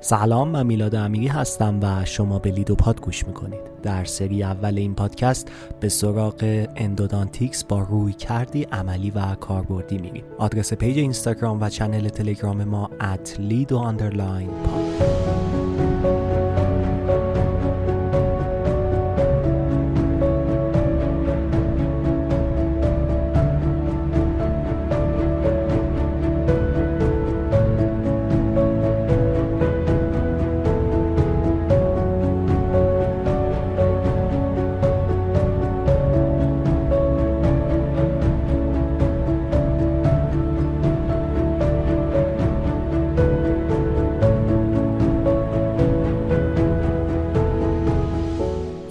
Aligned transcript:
سلام 0.00 0.48
من 0.48 0.66
میلاد 0.66 0.94
امیری 0.94 1.26
هستم 1.26 1.78
و 1.82 2.04
شما 2.04 2.38
به 2.38 2.50
لیدو 2.50 2.74
پاد 2.74 3.00
گوش 3.00 3.26
می‌کنید. 3.26 3.60
در 3.82 4.04
سری 4.04 4.42
اول 4.42 4.78
این 4.78 4.94
پادکست 4.94 5.50
به 5.80 5.88
سراغ 5.88 6.66
endodontics 6.76 7.64
با 7.64 7.78
رویکردی 7.78 8.62
عملی 8.62 9.10
و 9.10 9.34
کاربردی 9.34 9.98
میریم. 9.98 10.24
آدرس 10.38 10.72
page 10.72 10.98
اینستاگرام 10.98 11.60
و 11.60 11.68
channel 11.68 12.08
تلگرام 12.08 12.64
ما 12.64 12.90
at 13.00 13.36
لیدو 13.40 13.78
پاد 13.78 14.50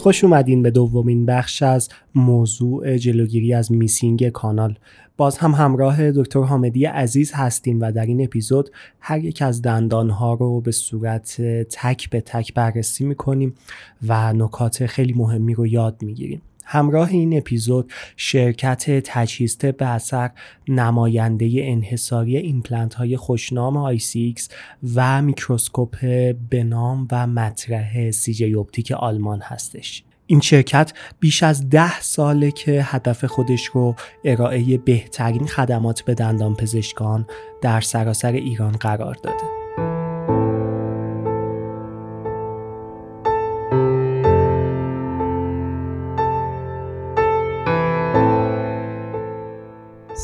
خوش 0.05 0.23
اومدین 0.23 0.63
به 0.63 0.71
دومین 0.71 1.25
بخش 1.25 1.63
از 1.63 1.89
موضوع 2.15 2.97
جلوگیری 2.97 3.53
از 3.53 3.71
missing 3.71 4.29
canal. 4.29 4.77
باز 5.17 5.37
هم 5.37 5.51
همراه 5.51 6.11
دکتر 6.11 6.39
حامدی 6.39 6.85
عزیز 6.85 7.31
هستیم 7.33 7.79
و 7.81 7.91
در 7.91 8.05
این 8.05 8.23
اپیزود 8.23 8.69
هر 8.99 9.23
یک 9.23 9.41
از 9.41 9.61
دندانها 9.61 10.33
رو 10.33 10.61
به 10.61 10.71
صورت 10.71 11.41
تک 11.69 12.09
به 12.09 12.21
تک 12.21 12.53
بررسی 12.53 13.05
می‌کنیم 13.05 13.53
و 14.07 14.33
نکات 14.33 14.85
خیلی 14.85 15.13
مهمی 15.13 15.53
رو 15.53 15.67
یاد 15.67 15.95
می‌گیریم. 16.01 16.41
همراه 16.65 17.09
این 17.09 17.37
اپیزود 17.37 17.91
شرکت 18.17 19.01
تجهیز 19.03 19.57
به 19.57 19.85
اثر 19.85 20.31
نماینده 20.67 21.51
انحصاری 21.55 22.37
ایمپلنت 22.37 22.93
های 22.93 23.17
خوشنام 23.17 23.97
ICX 23.97 24.41
و 24.95 25.21
میکروسکوپ 25.21 25.95
به 26.49 26.63
نام 26.63 27.07
و 27.11 27.27
مطرح 27.27 28.11
سیجی 28.11 28.55
اپتیک 28.55 28.91
آلمان 28.91 29.41
هستش 29.41 30.03
این 30.27 30.39
شرکت 30.39 30.93
بیش 31.19 31.43
از 31.43 31.69
ده 31.69 32.01
ساله 32.01 32.51
که 32.51 32.83
هدف 32.83 33.25
خودش 33.25 33.65
رو 33.65 33.95
ارائه 34.23 34.77
بهترین 34.77 35.47
خدمات 35.47 36.01
به 36.01 36.13
دندان 36.13 36.55
پزشکان 36.55 37.27
در 37.61 37.81
سراسر 37.81 38.31
ایران 38.31 38.71
قرار 38.71 39.15
داده. 39.23 39.64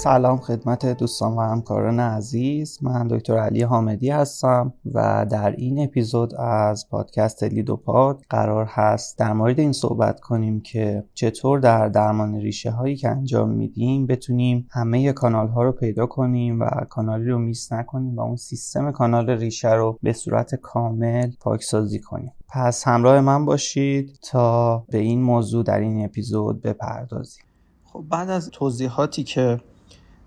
سلام 0.04 0.38
خدمت 0.38 0.86
دوستان 0.86 1.32
و 1.32 1.42
همکاران 1.42 2.00
عزیز. 2.00 2.80
من 2.82 3.08
دکتر 3.08 3.38
علی 3.38 3.62
حامدی 3.62 4.10
هستم 4.10 4.74
و 4.94 5.26
در 5.30 5.52
این 5.52 5.84
اپیزود 5.84 6.36
از 6.36 6.90
پادکست 6.90 7.44
لیدوپاد 7.44 8.22
قرار 8.30 8.66
هست 8.66 9.20
در 9.20 9.34
مورد 9.34 9.60
این 9.60 9.72
صحبت 9.72 10.20
کنیم 10.20 10.62
که 10.62 11.04
چطور 11.14 11.60
در 11.60 11.90
درمان 11.90 12.36
ریشه 12.36 12.72
هایی 12.72 12.96
که 12.96 13.10
انجام 13.10 13.50
میدیم 13.50 14.08
بتونیم 14.08 14.68
همه 14.72 15.14
کانال 15.14 15.48
ها 15.48 15.64
رو 15.64 15.72
پیدا 15.72 16.06
کنیم 16.06 16.60
و 16.60 16.66
کانالی 16.90 17.30
رو 17.30 17.40
میس 17.40 17.72
نکنیم 17.74 18.16
و 18.16 18.22
اون 18.22 18.36
سیستم 18.36 18.92
کانال 18.92 19.30
ریشه 19.30 19.74
رو 19.74 20.00
به 20.04 20.14
صورت 20.14 20.56
کامل 20.56 21.32
پاکسازی 21.40 22.00
کنیم. 22.00 22.32
پس 22.50 22.88
همراه 22.88 23.22
من 23.22 23.46
باشید 23.46 24.20
تا 24.32 24.78
به 24.90 24.98
این 24.98 25.22
موضوع 25.22 25.64
در 25.64 25.80
این 25.80 26.06
اپیزود 26.06 26.62
بپردازیم. 26.62 27.44
خب 27.84 28.06
بعد 28.10 28.30
از 28.30 28.50
توضیحاتی 28.50 29.23
که 29.23 29.60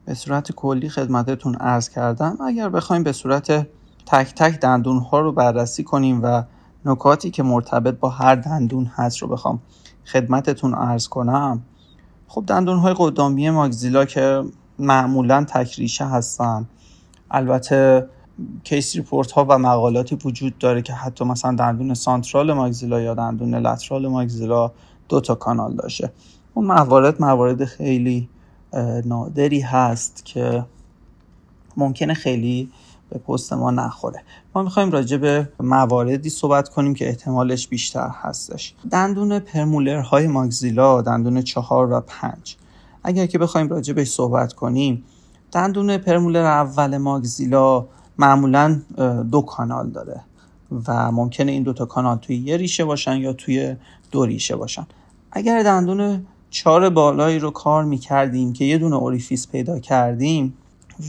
به 0.07 0.15
صورت 0.15 0.53
کلی 0.53 0.89
خدمتتون 0.89 1.57
ارز 1.61 1.89
کردم. 1.89 2.39
اگر 2.41 2.69
بخوایم 2.69 3.03
به 3.03 3.13
صورت 3.13 3.67
تک 4.07 4.35
تک 4.35 4.61
دندون 4.61 4.99
ها 4.99 5.21
رو 5.21 5.33
بررسی 5.33 5.85
کنیم 5.85 6.21
و 6.23 6.43
نکاتی 6.85 7.31
که 7.31 7.43
مرتبط 7.43 7.95
با 7.95 8.09
هر 8.09 8.35
دندون 8.35 8.85
هست 8.85 9.19
رو 9.19 9.29
بخوام 9.29 9.61
خدمتتون 10.05 10.75
ارز 10.75 11.09
کنم. 11.09 11.63
خب 12.29 12.45
دندون 12.47 12.79
های 12.79 12.95
قدامی 12.99 13.51
maxilla 13.51 14.05
که 14.05 14.45
معمولا 14.79 15.45
تک 15.45 15.75
ریشه 15.75 16.05
هستن. 16.05 16.69
البته 17.31 18.09
case 18.65 18.97
report 18.97 19.33
ها 19.33 19.47
و 19.49 19.59
مقالاتی 19.59 20.19
وجود 20.25 20.59
داره 20.59 20.83
که 20.83 20.93
حتی 20.93 21.25
مثلا 21.25 21.55
دندون 21.55 21.95
central 21.95 22.53
maxilla 22.53 23.01
یا 23.01 23.15
دندون 23.15 23.55
lateral 23.55 24.09
maxilla 24.09 24.73
دو 25.09 25.21
تا 25.21 25.35
کانال 25.35 25.75
داشته. 25.75 26.13
اون 26.55 26.67
موارد 26.67 27.23
موارد 27.23 27.65
خیلی 27.65 28.29
نادری 29.05 29.61
هست 29.61 30.25
که 30.25 30.65
ممکنه 31.77 32.15
خیلی 32.15 32.71
به 33.11 33.19
پست 33.19 33.53
ما 33.53 33.71
نخوره. 33.71 34.23
ما 34.55 34.63
می‌خوایم 34.63 34.91
راجع 34.91 35.17
به 35.17 35.49
مواردی 35.61 36.31
صحبت 36.31 36.69
کنیم 36.69 36.95
که 36.95 37.09
احتمالش 37.09 37.69
بیشتر 37.69 38.09
هستش. 38.13 38.75
دندون 38.91 39.39
premolar 39.39 40.01
های 40.01 40.27
maxilla 40.27 41.03
دندون 41.03 41.43
چهار 41.43 41.93
و 41.93 42.01
پنج. 42.01 42.57
اگر 43.03 43.27
که 43.27 43.39
بخوایم 43.39 43.69
راجع 43.69 43.93
بهش 43.93 44.11
صحبت 44.11 44.53
کنیم 44.53 45.05
دندون 45.53 45.99
premolar 45.99 46.45
اول 46.45 46.97
maxilla 46.97 47.87
معمولا 48.19 48.81
دو 49.31 49.41
کانال 49.41 49.91
داره 49.91 50.21
و 50.87 51.13
ممکنه 51.13 51.53
این 51.53 51.63
دوتا 51.63 51.87
کانال 51.87 52.17
توی 52.17 52.37
یه 52.37 52.57
ریشه 52.57 52.85
باشن 52.85 53.17
یا 53.17 53.33
توی 53.33 53.77
دو 54.11 54.25
ریشه 54.25 54.57
باشن. 54.57 54.87
اگر 55.33 55.63
دندون 55.63 56.27
چهار 56.55 56.91
بالایی 56.91 57.39
رو 57.39 57.51
کار 57.51 57.85
می‌کردیم 57.85 58.53
که 58.53 58.65
یه 58.65 58.79
دونه 58.79 58.97
orifice 58.97 59.49
پیدا 59.49 59.79
کردیم 59.79 60.55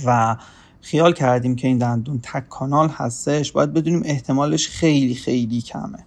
و 0.06 0.36
خیال 0.82 1.14
کردیم 1.14 1.56
که 1.56 1.68
این 1.68 1.78
دندون 1.78 2.20
تک 2.24 2.50
کانال 2.50 2.90
هستش 2.90 3.52
باید 3.52 3.74
بدونیم 3.74 4.02
احتمالش 4.06 4.68
خیلی 4.68 5.16
خیلی 5.16 5.62
کمه. 5.62 6.06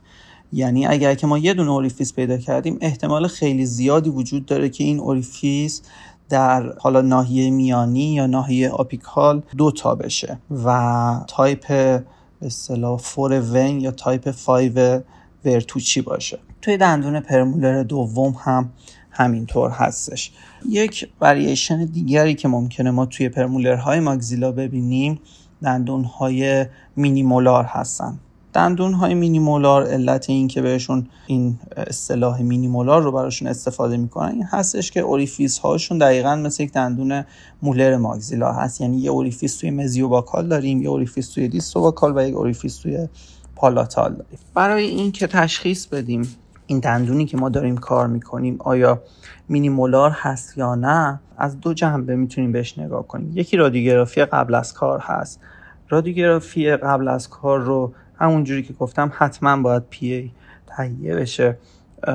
یعنی 0.53 0.87
اگر 0.87 1.15
که 1.15 1.26
ما 1.26 1.38
یه 1.38 1.54
دونه 1.54 1.71
orifice 1.71 2.15
پیدا 2.15 2.38
کردیم 2.38 2.78
احتمال 2.81 3.26
خیلی 3.26 3.66
زیادی 3.66 4.10
وجود 4.10 4.47
داره 4.47 4.69
که 4.69 4.84
این 4.84 5.00
orifice 5.01 5.83
در 6.28 6.72
حالا 6.78 7.00
ناحیه 7.00 7.50
میانی 7.50 8.15
یا 8.15 8.26
ناحیه 8.26 8.70
apical 8.71 9.43
دو 9.56 9.70
تا 9.70 9.94
بشه 9.94 10.38
و 10.65 11.20
تایپ 11.28 11.69
به 11.69 12.03
اصطلاح 12.43 12.99
four 12.99 13.41
one 13.41 13.81
یا 13.81 13.91
تایپ 13.91 14.28
5 14.47 15.03
Vertucci 15.45 16.01
باشه. 16.00 16.38
توی 16.62 16.76
دندون 16.76 17.20
premolar 17.21 17.83
دوم 17.82 18.37
هم 18.44 18.70
همینطور 19.19 19.71
هستش. 19.71 20.33
یک 20.69 21.09
وریشن 21.21 21.84
دیگری 21.84 22.34
که 22.34 22.49
ممکنه 22.49 22.91
ما 22.91 23.06
توی 23.06 23.29
premolar 23.29 24.01
های 24.01 24.12
maxilla 24.12 24.53
ببینیم 24.53 25.21
دندون 25.62 26.05
های 26.05 26.67
mini 26.97 27.27
molar 27.27 27.65
هستن. 27.65 28.19
دندون 28.53 28.95
های 28.95 29.15
mini 29.15 29.47
molar 29.47 29.87
علت 29.87 30.31
این 30.31 30.49
که 30.49 30.62
بهشون 30.62 31.06
این 31.27 31.59
اصطلاح 31.77 32.43
mini 32.43 32.69
molar 32.69 33.03
رو 33.03 33.12
براشون 33.12 33.49
استفاده 33.49 33.97
می‌کنن 33.97 34.33
این 34.33 34.45
هستش 34.45 34.91
که 34.91 35.01
orifice 35.01 35.59
هاشون 35.59 35.99
دقیقا 35.99 36.37
مثل 36.37 36.62
یک 36.62 36.73
دندون 36.73 37.25
molar 37.62 37.97
maxilla 37.97 38.53
هست. 38.53 38.81
یعنی 38.81 38.99
یه 38.99 39.11
orifice 39.11 39.56
توی 39.56 39.71
mesiobuccal 39.71 40.49
داریم 40.49 40.83
یه 40.83 40.89
orifice 40.89 41.29
توی 41.29 41.49
distobuccal 41.49 42.12
و 42.17 42.29
یک 42.29 42.37
orifice 42.37 42.77
توی 42.77 43.09
palatal 43.56 44.11
داریم. 44.11 44.39
برای 44.55 44.85
این 44.85 45.12
که 45.12 45.27
تشخیص 45.27 45.87
بدیم 45.87 46.37
این 46.71 46.79
دندونی 46.79 47.27
که 47.27 47.37
ما 47.37 47.49
داریم 47.49 47.77
کار 47.77 48.06
می‌کنیم 48.06 48.56
آیا 48.59 49.03
mini 49.49 49.76
molar 49.76 50.11
هست 50.11 50.59
یا 50.59 50.75
نه 50.75 51.21
از 51.39 51.61
دو 51.61 51.75
جنبه 51.75 52.17
می‌تونیم 52.17 52.53
بهش 52.53 52.79
نگاه 52.79 53.06
کنیم. 53.06 53.33
یکی 53.34 53.56
رادیوگرافی 53.56 54.25
قبل 54.25 54.55
از 54.55 54.75
کار 54.75 54.99
هست. 54.99 55.41
رادیوگرافی 55.89 56.77
قبل 56.77 57.09
از 57.09 57.29
کار 57.29 57.61
رو 57.61 57.93
همونجوری 58.19 58.62
که 58.62 58.73
گفتم 58.73 59.12
حتما 59.17 59.62
باید 59.62 59.82
PA 59.91 60.31
تهیه 60.67 61.15
بشه. 61.15 61.59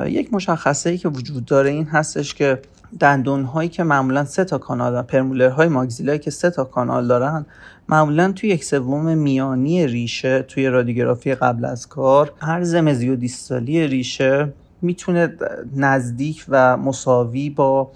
یک 0.06 0.34
مشخصه 0.34 0.90
ای 0.90 0.98
که 0.98 1.10
وجود 1.10 1.46
داره 1.46 1.70
این 1.70 1.86
هستش 1.86 2.34
که 2.34 2.62
دندون 3.00 3.44
هایی 3.44 3.70
که 3.70 3.84
معمولا 3.84 4.26
سه 4.26 4.44
تا 4.44 4.58
کانال 4.58 5.02
پرمولر 5.02 5.50
های 5.50 5.68
ماگزیلایی 5.68 6.20
که 6.20 6.32
سه 6.32 6.50
تا 6.50 6.64
کانال 6.64 7.08
دارن 7.08 7.46
معمولا 7.90 8.32
توی 8.32 8.50
یک 8.50 8.64
سوم 8.64 9.18
میانی 9.18 9.88
ریشه 9.88 10.42
توی 10.42 10.68
رادیوگرافی 10.68 11.36
قبل 11.36 11.66
از 11.66 11.88
کار 11.88 12.34
عرض 12.42 12.76
مزیودیستالی 12.76 13.88
ریشه 13.88 14.54
می‌تونه 14.82 15.34
نزدیک 15.76 16.46
و 16.50 16.78
مساوی 16.78 17.50
با 17.50 17.92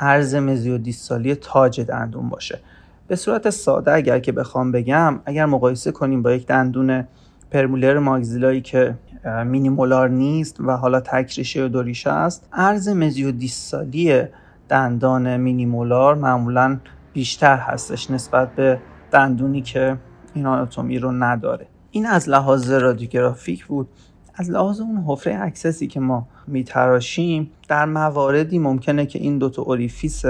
عرض 0.00 0.34
مزیودیستالی 0.34 1.34
تاج 1.34 1.80
دندون 1.80 2.28
باشه. 2.28 2.60
به 3.08 3.16
صورت 3.16 3.50
ساده 3.50 3.92
اگر 3.92 4.18
که 4.18 4.32
بخوام 4.32 4.72
بگم 4.72 5.20
اگر 5.24 5.46
مقایسه 5.46 5.92
کنیم 5.92 6.22
با 6.22 6.32
یک 6.32 6.46
دندون 6.46 7.04
پرمولر 7.50 7.98
ماگزیلایی 7.98 8.60
که 8.60 8.94
مینیمولار 9.24 10.08
نیست 10.08 10.60
و 10.60 10.76
حالا 10.76 11.00
تک 11.00 11.38
ریشه 11.38 11.64
و 11.64 11.68
دو 11.68 11.82
ریشه 11.82 12.10
است. 12.10 12.48
عرض 12.52 12.88
مزیودیستالی 12.88 14.22
دندان 14.68 15.36
mini 15.36 15.71
molar 15.71 16.14
معمولا 16.14 16.78
بیشتر 17.12 17.56
هستش 17.56 18.10
نسبت 18.10 18.54
به 18.54 18.80
دندونی 19.10 19.62
که 19.62 19.96
این 20.34 20.46
آناتومی 20.46 20.98
رو 20.98 21.12
نداره. 21.12 21.66
این 21.90 22.06
از 22.06 22.28
لحاظ 22.28 22.70
radiographic 22.70 23.66
بود. 23.66 23.88
از 24.34 24.50
لحاظ 24.50 24.80
اون 24.80 25.04
حفره 25.06 25.38
access 25.40 25.79
ی 25.79 25.86
که 25.86 26.00
ما 26.00 26.28
میتراشیم 26.46 27.50
در 27.68 27.84
مواردی 27.84 28.58
ممکنه 28.58 29.06
که 29.06 29.18
این 29.18 29.38
دوتا 29.38 29.62
orifice 29.62 30.24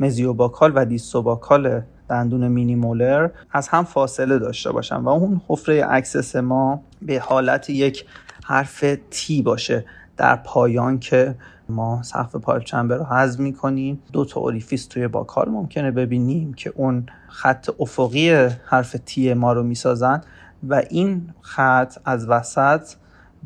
mesiobuccal 0.00 0.72
و 0.74 0.84
distobuccal 0.84 1.82
دندون 2.10 2.48
mini 2.48 2.74
molar 2.74 3.28
از 3.52 3.68
هم 3.68 3.84
فاصله 3.84 4.38
داشته 4.38 4.72
باشن 4.72 4.96
و 4.96 5.08
اون 5.08 5.40
حفره 5.48 5.86
access 5.90 6.36
ما 6.36 6.82
به 7.02 7.20
حالت 7.20 7.70
یک 7.70 8.04
حرف 8.44 8.84
T 9.10 9.42
باشه 9.42 9.84
در 10.16 10.36
پایان 10.36 10.98
که 10.98 11.34
ما 11.68 12.02
سقف 12.02 12.36
pulp 12.36 12.64
chamber 12.64 12.96
رو 12.96 13.04
حذف 13.04 13.40
می‌کنیم. 13.40 14.02
دو 14.12 14.24
تا 14.24 14.40
orifice 14.40 14.86
توی 14.86 15.08
buccal 15.08 15.48
ممکنه 15.48 15.90
ببینیم 15.90 16.54
که 16.54 16.72
اون 16.76 17.06
خط 17.28 17.68
افقی 17.80 18.30
حرف 18.64 18.96
T 19.06 19.34
ما 19.34 19.52
رو 19.52 19.62
می‌سازن 19.62 20.20
و 20.68 20.82
این 20.90 21.34
خط 21.40 21.96
از 22.04 22.28
وسط 22.28 22.80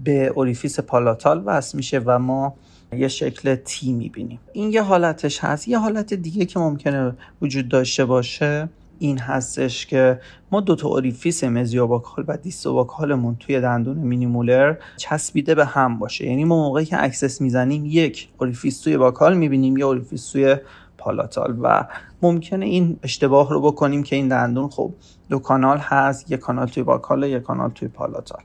به 0.04 0.26
orifice 0.26 0.80
palatal 0.80 1.42
وصل 1.44 1.76
میشه 1.76 2.02
و 2.04 2.18
ما 2.18 2.54
یه 2.98 3.08
شکل 3.08 3.54
T 3.54 3.92
می‌بینیم. 3.92 4.40
این 4.52 4.70
یه 4.70 4.82
حالتش 4.82 5.44
هست. 5.44 5.68
یه 5.68 5.78
حالت 5.78 6.14
دیگه 6.14 6.44
که 6.44 6.58
ممکنه 6.58 7.12
وجود 7.42 7.68
داشته 7.68 8.04
باشه 8.04 8.68
این 8.98 9.18
هستش 9.18 9.86
که 9.86 10.20
ما 10.50 10.60
دو 10.60 10.76
تا 10.76 10.88
orifice 10.88 11.44
mesiobuccal 11.44 12.24
و 12.28 12.36
distobuccal 12.36 13.15
مون 13.15 13.36
توی 13.40 13.60
دندون 13.60 13.96
mini 13.96 14.32
molar 14.32 14.76
چسبیده 14.96 15.54
به 15.54 15.66
هم 15.66 15.98
باشه. 15.98 16.26
یعنی 16.26 16.44
ما 16.44 16.56
موقعی 16.56 16.84
که 16.84 17.04
access 17.04 17.40
می‌زنیم 17.40 17.84
یک 17.86 18.28
orifice 18.38 18.80
توی 18.80 18.96
buccal 18.96 19.36
می‌بینیم 19.36 19.76
یه 19.76 19.84
orifice 19.84 20.30
توی 20.30 20.56
palatal 20.98 21.56
و 21.62 21.86
ممکنه 22.22 22.66
این 22.66 22.98
اشتباه 23.02 23.50
رو 23.50 23.60
بکنیم 23.60 24.02
که 24.02 24.16
این 24.16 24.28
دندون 24.28 24.68
خب 24.68 24.94
دو 25.28 25.38
کانال 25.38 25.78
هست 25.78 26.30
یک 26.30 26.40
کانال 26.40 26.66
توی 26.66 26.82
buccal 26.82 27.22
یک 27.22 27.42
کانال 27.42 27.70
توی 27.70 27.88
palatal. 27.88 28.42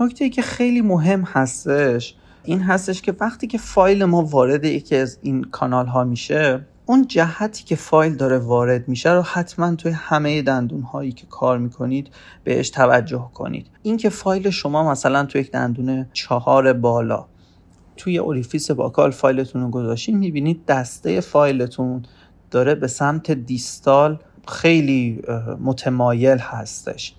نکته 0.00 0.24
ای 0.24 0.30
که 0.30 0.42
خیلی 0.42 0.80
مهم 0.80 1.22
هستش 1.22 2.14
این 2.48 2.60
هستش 2.60 3.02
که 3.02 3.14
وقتی 3.20 3.46
که 3.46 3.58
فایل 3.58 4.04
ما 4.04 4.22
وارد 4.22 4.64
یکی 4.64 4.96
از 4.96 5.18
این 5.22 5.44
کانال 5.44 5.86
ها 5.86 6.04
میشه 6.04 6.66
اون 6.86 7.06
جهتی 7.06 7.64
که 7.64 7.76
فایل 7.76 8.14
داره 8.14 8.38
وارد 8.38 8.88
میشه 8.88 9.12
رو 9.12 9.22
حتما 9.22 9.74
توی 9.74 9.92
همه 9.92 10.42
دندون 10.42 10.82
هایی 10.82 11.12
که 11.12 11.26
کار 11.26 11.58
می‌کنید 11.58 12.10
بهش 12.44 12.70
توجه 12.70 13.30
کنید. 13.34 13.66
اینکه 13.82 14.08
فایل 14.08 14.50
شما 14.50 14.90
مثلا 14.90 15.24
توی 15.24 15.40
یک 15.40 15.50
دندون 15.50 16.06
چهار 16.12 16.72
بالا 16.72 17.26
توی 17.96 18.18
orifice 18.18 18.70
buccal 18.70 19.10
فایلتون 19.10 19.62
رو 19.62 19.70
گذاشتین 19.70 20.18
می‌بینید 20.18 20.66
دسته 20.66 21.20
فایلتون 21.20 22.02
داره 22.50 22.74
به 22.74 22.86
سمت 22.86 23.30
distal 23.30 24.18
خیلی 24.48 25.22
متمایل 25.60 26.38
هستش. 26.38 27.14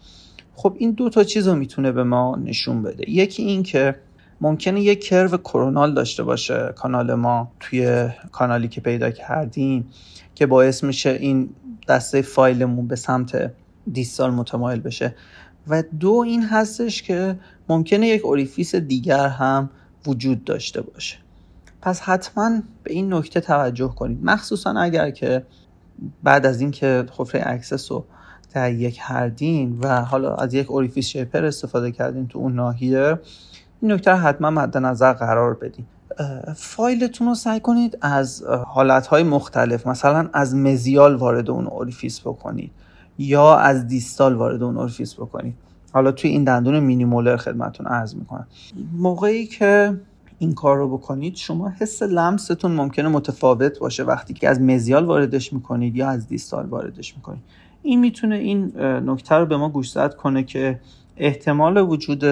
خب 0.56 0.76
این 0.78 0.92
دو 0.92 1.10
تا 1.10 1.24
چیز 1.24 1.48
رو 1.48 1.56
می‌تونه 1.56 1.92
به 1.92 2.04
ما 2.04 2.36
نشون 2.44 2.81
بده. 2.81 3.12
یکی 3.12 3.44
این 3.44 3.64
که 3.64 3.96
ممکنه 4.41 4.81
یک 4.81 5.06
curve 5.06 5.38
coronal 5.38 5.94
داشته 5.94 6.24
باشه 6.24 6.74
کانال 6.75 7.13
ما 7.13 7.51
توی 7.59 8.09
کانالی 8.31 8.68
که 8.68 8.81
پیدا 8.81 9.12
کردیم 9.12 9.89
که 10.36 10.45
باعث 10.45 10.83
میشه 10.83 11.09
این 11.09 11.50
دسته 11.88 12.21
فایلمون 12.21 12.88
به 12.88 12.95
سمت 12.95 13.51
distal 13.92 14.31
متمایل 14.31 14.80
بشه. 14.80 15.15
و 15.68 15.83
دو 16.00 16.24
این 16.27 16.44
هستش 16.44 17.03
که 17.03 17.39
ممکنه 17.69 18.07
یک 18.07 18.25
orifice 18.25 18.75
دیگر 18.75 19.27
هم 19.27 19.69
وجود 20.07 20.44
داشته 20.44 20.81
باشه. 20.81 21.18
پس 21.81 22.01
حتما 22.01 22.62
به 22.83 22.94
این 22.94 23.13
نکته 23.13 23.39
توجه 23.39 23.88
کنید. 23.88 24.19
مخصوصا 24.24 24.71
اگر 24.71 25.12
که 25.12 25.45
بعد 26.24 26.45
از 26.45 26.62
اینکه 26.62 27.06
حفره 27.18 27.44
access 27.45 27.92
رو 27.92 28.06
تهیه 28.53 28.92
کردین 28.92 29.80
و 29.80 30.01
حالا 30.01 30.35
از 30.35 30.53
یک 30.53 30.71
orifice 30.71 31.06
shaper 31.07 31.45
استفاده 31.45 31.92
کردین 31.92 32.27
تو 32.27 32.39
اون 32.39 32.56
ناحیه 32.56 33.19
این 33.81 33.92
نکته 33.92 34.14
حتما 34.14 34.50
مد 34.50 34.78
نظر 34.78 35.14
قرار 35.14 35.54
بدین. 35.54 35.86
فایلتون 36.56 37.28
رو 37.28 37.36
سعی 37.36 37.60
کنید 37.60 37.98
از 38.02 38.44
حالتهای 38.68 39.24
مختلف 39.24 39.88
مثلا 39.88 40.30
از 40.34 40.56
mesial 40.56 41.16
وارد 41.16 41.50
اون 41.50 41.68
orifice 41.68 42.21
بکنید 42.22 42.72
یا 43.18 43.56
از 43.56 43.88
distal 43.88 44.33
وارد 44.34 44.64
اون 44.64 44.78
orifice 44.77 45.16
بکنید. 45.16 45.54
حالا 45.94 46.12
توی 46.12 46.30
این 46.30 46.44
دندون 46.44 46.80
mini 46.80 47.05
molar 47.05 47.38
خدمتون 47.38 47.88
عرض 47.88 48.16
می‌کنم. 48.16 48.48
موقعی 48.98 49.46
که 49.46 50.00
این 50.40 50.54
کار 50.54 50.78
رو 50.78 50.98
بکنید 50.98 51.36
شما 51.36 51.70
حس 51.70 52.04
لمستون 52.04 52.72
ممکنه 52.72 53.08
متفاوت 53.08 53.80
باشه 53.80 54.04
وقتی 54.04 54.34
که 54.34 54.50
از 54.50 54.62
mesial 54.62 55.06
واردش 55.06 55.54
می‌کنید 55.54 55.96
یا 55.96 56.10
از 56.10 56.28
distal 56.27 56.66
واردش 56.66 57.16
می‌کنید. 57.16 57.42
این 57.81 58.00
می‌تونه 58.00 58.36
این 58.36 58.80
نکته 58.81 59.36
رو 59.36 59.46
به 59.46 59.58
ما 59.58 59.70
گوشزد 59.70 60.16
کنه 60.16 60.44
که 60.44 60.80
احتمال 61.18 61.78
وجود 61.78 62.24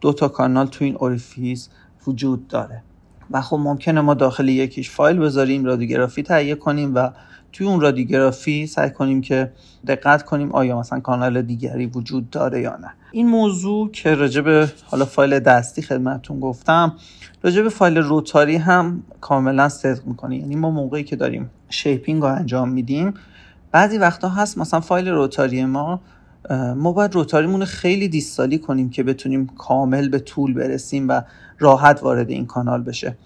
دو 0.00 0.12
تا 0.12 0.28
کانال 0.28 0.66
تو 0.66 0.84
این 0.84 0.96
orifice 0.96 1.68
وجود 2.06 2.48
داره. 2.48 2.82
و 3.30 3.40
خب 3.40 3.56
ممکنه 3.56 4.00
ما 4.00 4.14
داخل 4.14 4.48
یکیش 4.48 4.90
فایل 4.90 5.18
بذاریم 5.18 5.64
رادیوگرافی 5.64 6.22
تهیه 6.22 6.54
کنیم 6.54 6.94
و 6.94 7.10
توی 7.52 7.66
اون 7.66 7.80
رادیوگرافی 7.80 8.66
سعی 8.66 8.90
کنیم 8.90 9.20
که 9.20 9.52
دقت 9.86 10.22
کنیم 10.22 10.52
آیا 10.52 10.78
مثلا 10.78 11.00
کانال 11.00 11.42
دیگری 11.42 11.86
وجود 11.86 12.30
داره 12.30 12.60
یا 12.60 12.76
نه. 12.76 12.90
این 13.12 13.28
موضوع 13.28 13.90
که 13.90 14.14
راجع 14.14 14.66
حالا 14.84 15.04
فایل 15.04 15.40
دستی 15.40 15.82
خدمتتون 15.82 16.40
گفتم 16.40 16.92
راجع 17.42 17.62
به 17.62 17.68
فایل 17.68 17.98
rotary 17.98 18.56
هم 18.56 19.02
کاملا 19.20 19.68
صدق 19.68 20.06
می‌کنه. 20.06 20.36
یعنی 20.36 20.56
ما 20.56 20.70
موقعی 20.70 21.04
که 21.04 21.16
داریم 21.16 21.50
shaping 21.68 22.22
رو 22.22 22.28
انجام 22.28 22.68
میدیم 22.68 23.14
بعضی 23.72 23.98
وقتا 23.98 24.28
هست 24.28 24.58
مثلا 24.58 24.80
فایل 24.80 25.08
rotary 25.08 25.64
ما 25.64 26.00
ما 26.76 26.92
باید 26.92 27.14
rotary 27.14 27.47
مون 27.47 27.64
خیلی 27.64 28.08
distal 28.08 28.51
ی 28.51 28.58
کنیم 28.58 28.90
که 28.90 29.02
بتونیم 29.02 29.46
کامل 29.46 30.08
به 30.08 30.18
طول 30.18 30.54
برسیم 30.54 31.08
و 31.08 31.22
راحت 31.58 32.02
وارد 32.02 32.30
این 32.30 32.46
کانال 32.46 32.82
بشه. 32.82 33.16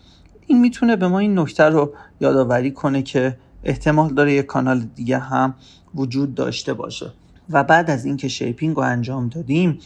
این 0.47 0.61
می‌تونه 0.61 0.97
به 0.97 1.09
ما 1.09 1.19
این 1.19 1.38
نکته 1.38 1.65
رو 1.65 1.93
یادآوری 2.20 2.70
کنه 2.70 3.03
که 3.03 3.37
احتمال 3.65 4.15
داره 4.15 4.32
یک 4.32 4.47
کانال 4.47 4.81
دیگه 4.81 5.19
هم 5.19 5.55
وجود 5.94 6.35
داشته 6.35 6.75
باشه. 6.75 7.11
و 7.50 7.65
بعد 7.65 7.91
از 7.91 8.05
اینکه 8.05 8.29
شیپینگ 8.29 8.76
رو 8.76 8.82
انجام 8.82 9.29
دادیم 9.29 9.79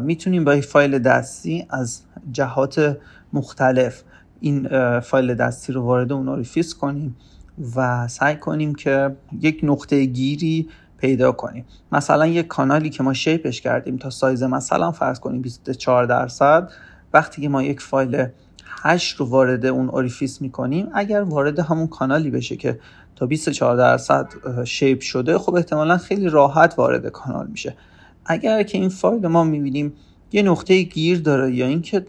می‌تونیم 0.00 0.44
با 0.44 0.60
فایل 0.60 0.98
دستی 0.98 1.66
از 1.70 2.00
جهات 2.32 2.98
مختلف 3.32 4.02
این 4.40 4.68
فایل 5.00 5.34
دستی 5.34 5.72
رو 5.72 5.82
وارد 5.82 6.12
اون 6.12 6.44
کنیم 6.80 7.16
و 7.76 8.08
سعی 8.08 8.36
کنیم 8.36 8.74
که 8.74 9.16
یک 9.40 9.60
نقطه 9.62 10.04
گیری 10.04 10.68
پیدا 10.98 11.32
کنیم. 11.32 11.64
مثلا 11.92 12.26
یک 12.26 12.46
کانالی 12.46 12.90
که 12.90 13.02
ما 13.02 13.12
شیپش 13.14 13.60
کردیم 13.60 13.96
تا 13.96 14.10
سایز 14.10 14.42
مثلا 14.42 14.90
فرض 14.90 15.20
کنیم 15.20 15.42
24 15.42 16.04
درصد 16.04 16.70
وقتی 17.12 17.42
که 17.42 17.48
ما 17.48 17.62
یک 17.62 17.80
فایل 17.80 18.26
8 18.82 19.16
رو 19.16 19.26
وارد 19.26 19.66
اون 19.66 19.88
orifice 19.88 20.42
می‌کنیم 20.42 20.88
اگر 20.94 21.22
وارد 21.22 21.58
همون 21.58 21.86
کانالی 21.86 22.30
بشه 22.30 22.56
که 22.56 22.78
تا 23.16 23.26
24 23.26 23.76
درصد 23.76 24.28
shape 24.64 25.00
شده 25.00 25.38
خب 25.38 25.54
احتمالا 25.54 25.98
خیلی 25.98 26.28
راحت 26.28 26.74
وارد 26.78 27.06
کانال 27.06 27.46
میشه. 27.46 27.76
اگر 28.26 28.62
که 28.62 28.78
این 28.78 28.88
فایل 28.88 29.26
ما 29.26 29.44
می‌بینیم 29.44 29.92
یه 30.32 30.42
نقطه 30.42 30.82
گیر 30.82 31.20
داره 31.20 31.54
یا 31.54 31.66
اینکه 31.66 32.06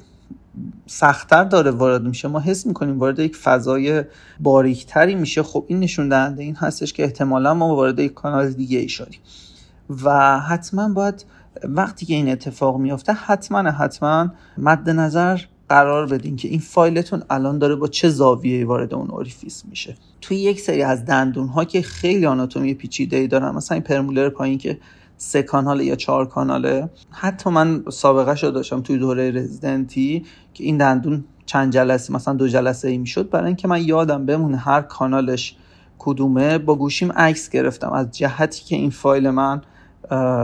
سختتر 0.85 1.43
داره 1.43 1.71
وارد 1.71 2.03
میشه. 2.03 2.27
ما 2.27 2.39
حس 2.39 2.65
می‌کنیم 2.65 2.99
وارد 2.99 3.19
یک 3.19 3.35
فضای 3.35 4.03
باریکتری 4.39 5.15
میشه. 5.15 5.43
خب 5.43 5.65
این 5.67 5.79
نشون 5.79 6.09
دهنده 6.09 6.43
این 6.43 6.55
هستش 6.55 6.93
که 6.93 7.03
احتمالا 7.03 7.53
ما 7.53 7.75
وارد 7.75 7.99
یک 7.99 8.13
کانال 8.13 8.51
دیگه 8.51 8.79
ای 8.79 8.89
شدیم. 8.89 9.19
و 10.03 10.39
حتما 10.39 10.89
باید 10.89 11.25
وقتی 11.63 12.05
که 12.05 12.13
این 12.13 12.29
اتفاق 12.29 12.77
میافته 12.77 13.13
حتما 13.13 13.71
حتما 13.71 14.27
مد 14.57 14.89
نظر 14.89 15.39
قرار 15.69 16.07
بدین 16.07 16.35
که 16.35 16.47
این 16.47 16.59
فایلتون 16.59 17.23
الان 17.29 17.59
داره 17.59 17.75
با 17.75 17.87
چه 17.87 18.09
زاویه 18.09 18.65
وارد 18.65 18.93
اون 18.93 19.11
orifice 19.11 19.63
میشه. 19.69 19.95
توی 20.21 20.37
یک 20.37 20.59
سری 20.59 20.83
از 20.83 21.05
دندون 21.05 21.47
ها 21.47 21.65
که 21.65 21.81
خیلی 21.81 22.25
آناتومی 22.25 22.73
پیچیده 22.73 23.17
ای 23.17 23.27
دارن 23.27 23.55
مثلا 23.55 23.75
این 23.75 23.83
premolar 23.83 24.29
پایین 24.29 24.57
که 24.57 24.77
سه 25.17 25.43
کانال 25.43 25.81
یا 25.81 25.95
چهار 25.95 26.25
کاناله. 26.25 26.89
حتی 27.11 27.49
من 27.49 27.83
سابقه 27.91 28.35
شده 28.35 28.51
داشتم 28.51 28.81
توی 28.81 28.97
دوره 28.97 29.31
رزیدنتی 29.31 30.25
که 30.53 30.63
این 30.63 30.77
دندون 30.77 31.23
چند 31.45 31.73
جلسه 31.73 32.13
مثلا 32.13 32.33
دو 32.33 32.47
جلسه 32.47 32.87
ای 32.87 32.97
می‌شد. 32.97 33.29
برای 33.29 33.47
اینکه 33.47 33.67
من 33.67 33.83
یادم 33.83 34.25
بمونه 34.25 34.57
هر 34.57 34.81
کانالش 34.81 35.55
کدومه 35.99 36.57
با 36.57 36.75
گوشیم 36.75 37.11
عکس 37.11 37.49
گرفتم. 37.49 37.91
از 37.91 38.11
جهتی 38.11 38.63
که 38.63 38.75
این 38.75 38.89
فایل 38.89 39.29
من 39.29 39.61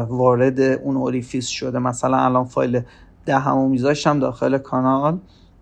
وارد 0.09 0.61
اون 0.61 0.97
orifice 0.97 1.47
شده. 1.47 1.79
مثلا 1.79 2.17
الان 2.17 2.45
فایل 2.45 2.81
ده‌مو 3.25 3.69
میذاشتم 3.69 4.19
داخل 4.19 4.57
کانال. 4.57 5.17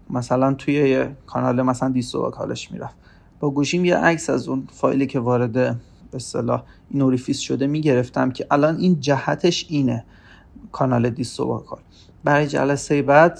مثلا 0.09 0.53
توی 0.53 1.05
کانال 1.25 1.61
مثلا 1.61 1.89
distobuccal 1.89 2.59
ش 2.59 2.71
می‌رفت. 2.71 2.95
با 3.39 3.49
گوشیم 3.49 3.85
یه 3.85 3.97
عکس 3.97 4.29
از 4.29 4.47
اون 4.47 4.67
فایلی 4.71 5.07
که 5.07 5.19
وارد 5.19 5.79
به 6.11 6.15
اصطلاح 6.15 6.63
این 6.89 7.01
orifice 7.01 7.39
شده 7.39 7.67
می‌گرفتم 7.67 8.31
که 8.31 8.47
الان 8.51 8.77
این 8.77 8.99
جهتش 8.99 9.65
اینه. 9.69 10.05
کانال 10.71 11.09
distobuccal 11.09 11.79
برای 12.23 12.47
جلسه 12.47 13.01
بعد 13.01 13.39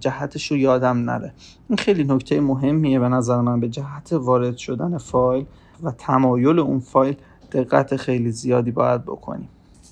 جهتش 0.00 0.50
رو 0.50 0.56
یادم 0.56 0.98
نره. 0.98 1.32
این 1.68 1.76
خیلی 1.76 2.04
نکته 2.04 2.40
مهمیه 2.40 2.98
به 2.98 3.08
نظر 3.08 3.40
من. 3.40 3.60
به 3.60 3.68
جهت 3.68 4.12
وارد 4.12 4.56
شدن 4.56 4.98
فایل 4.98 5.46
و 5.82 5.90
تمایل 5.90 6.58
اون 6.58 6.80
فایل 6.80 7.16
دقت 7.52 7.96
خیلی 7.96 8.30
زیادی 8.30 8.70
باید 8.70 9.02
بکنیم. 9.02 9.48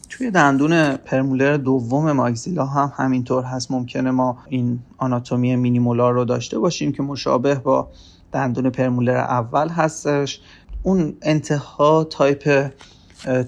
توی 0.08 0.30
دندون 0.30 0.96
premolar 0.96 1.56
دوم 1.56 2.12
maxilla 2.12 2.66
هم 2.66 2.92
همینطور 2.96 3.44
هست. 3.44 3.70
ممکنه 3.70 4.10
ما 4.10 4.38
این 4.48 4.78
آناتومی 4.98 5.56
mini 5.56 5.82
molar 5.82 6.14
رو 6.14 6.24
داشته 6.24 6.58
باشیم 6.58 6.92
که 6.92 7.02
مشابه 7.02 7.54
با 7.54 7.88
دندون 8.32 8.70
premolar 8.70 9.16
اول 9.16 9.68
هستش. 9.68 10.40
اون 10.86 11.16
انتها 11.22 12.04
تایپ 12.04 12.70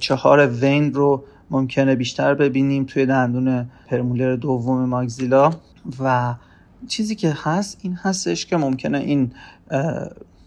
چهار 0.00 0.47
Weine 0.47 0.95
رو 0.95 1.25
ممکنه 1.50 1.95
بیشتر 1.95 2.35
ببینیم 2.35 2.85
توی 2.85 3.07
دندون 3.07 3.71
premolar 3.87 4.37
دوم 4.37 4.85
maxilla. 4.85 5.50
و 6.00 6.35
چیزی 6.88 7.14
که 7.14 7.37
هست 7.43 7.78
این 7.83 7.95
هستش 8.02 8.47
که 8.47 8.57
ممکنه 8.57 8.99
این 8.99 9.33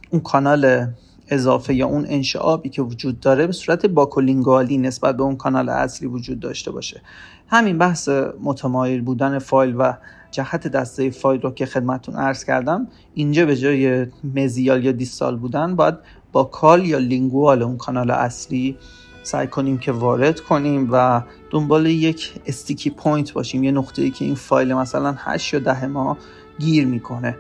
اون 0.10 0.22
کانال 0.22 0.88
اضافه 1.28 1.74
یا 1.74 1.88
اون 1.88 2.06
انشعابی 2.08 2.70
که 2.70 2.82
وجود 2.82 3.20
داره 3.20 3.48
به 3.48 3.54
صورت 3.54 3.86
buccolingual 3.86 4.71
ی 4.71 4.78
نسبت 4.78 5.18
به 5.18 5.24
اون 5.24 5.36
کانال 5.36 5.70
اصلی 5.70 6.08
وجود 6.08 6.40
داشته 6.40 6.72
باشه. 6.72 7.02
همین 7.48 7.78
بحث 7.78 8.10
متمایل 8.44 9.02
بودن 9.02 9.40
فایل 9.40 9.76
و 9.76 9.94
جهت 10.32 10.68
دسته 10.68 11.10
فایل 11.10 11.42
رو 11.42 11.52
که 11.52 11.66
خدمتون 11.66 12.16
عرض 12.16 12.44
کردم 12.46 12.88
اینجا 13.14 13.46
به 13.46 13.56
جای 13.56 14.08
mesial 14.36 14.86
یا 14.86 14.92
distal 14.92 15.38
بودن 15.38 15.76
باید 15.76 15.96
buccal 16.32 16.86
یا 16.86 16.98
lingual 16.98 17.64
اون 17.64 17.78
کانال 17.78 18.12
اصلی 18.12 18.78
سعی 19.24 19.48
کنیم 19.48 19.78
که 19.78 19.92
وارد 19.92 20.40
کنیم 20.40 20.90
و 20.92 21.22
دنبال 21.50 21.86
یک 21.86 22.34
sticky 22.46 22.90
point 22.90 23.34
باشیم. 23.34 23.64
یه 23.64 23.72
نقطه 23.72 24.02
ای 24.02 24.12
که 24.12 24.26
این 24.26 24.36
فایل 24.36 24.74
مثلا 24.74 25.16
8 25.18 25.54
یا 25.54 25.60
10 25.60 25.88
ما 25.88 26.18
گیر 26.60 26.86
می‌کنه. 26.86 27.38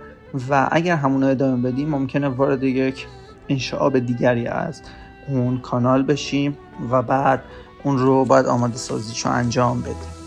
و 0.50 0.70
اگر 0.72 0.96
همون 0.96 1.24
ادامه 1.24 1.72
بدیم 1.72 1.90
ممکنه 1.90 2.28
وارد 2.28 2.64
یک 2.64 3.08
انشعاب 3.50 4.00
دیگری 4.00 4.48
از 4.48 4.82
اون 5.28 5.58
کانال 5.58 6.04
بشیم 6.04 6.58
و 6.92 7.02
بعد 7.02 7.44
اون 7.84 7.98
رو 7.98 8.26
باید 8.26 8.46
آماده 8.46 8.78
سازیشو 8.78 9.30
انجام 9.30 9.82
بدیم. 9.82 10.19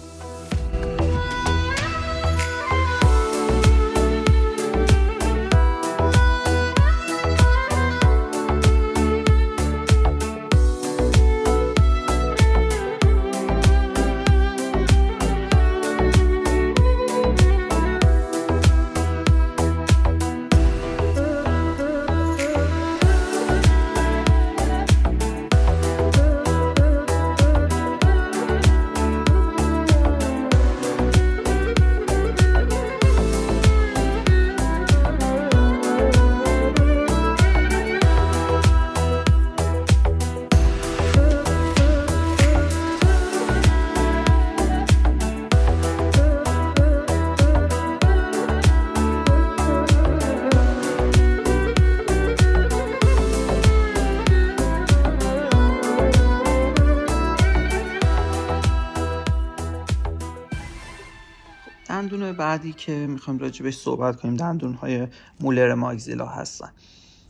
بعدی 62.33 62.73
که 62.73 63.07
می‌خوایم 63.07 63.41
راجبش 63.41 63.77
صحبت 63.77 64.17
کنیم 64.17 64.37
دندون 64.37 64.75
های 64.75 65.09
مولر 65.41 65.75
ماگزیلا 65.75 66.27
هستن. 66.27 66.69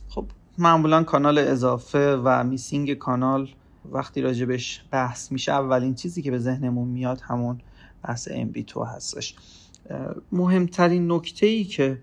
خب 0.08 0.26
معمولا 0.58 1.02
کانال 1.02 1.38
اضافه 1.38 2.16
و 2.24 2.44
میسینگ 2.44 2.94
کانال 2.94 3.48
وقتی 3.92 4.20
راجبش 4.20 4.84
بحث 4.90 5.32
میشه 5.32 5.52
اولین 5.52 5.94
چیزی 5.94 6.22
که 6.22 6.30
به 6.30 6.38
ذهنمون 6.38 6.88
میاد 6.88 7.20
همون 7.20 7.60
بحث 8.04 8.28
MB2 8.28 8.76
هستش. 8.86 9.34
مهمترین 10.32 11.12
نکته 11.12 11.46
ای 11.46 11.64
که 11.64 11.98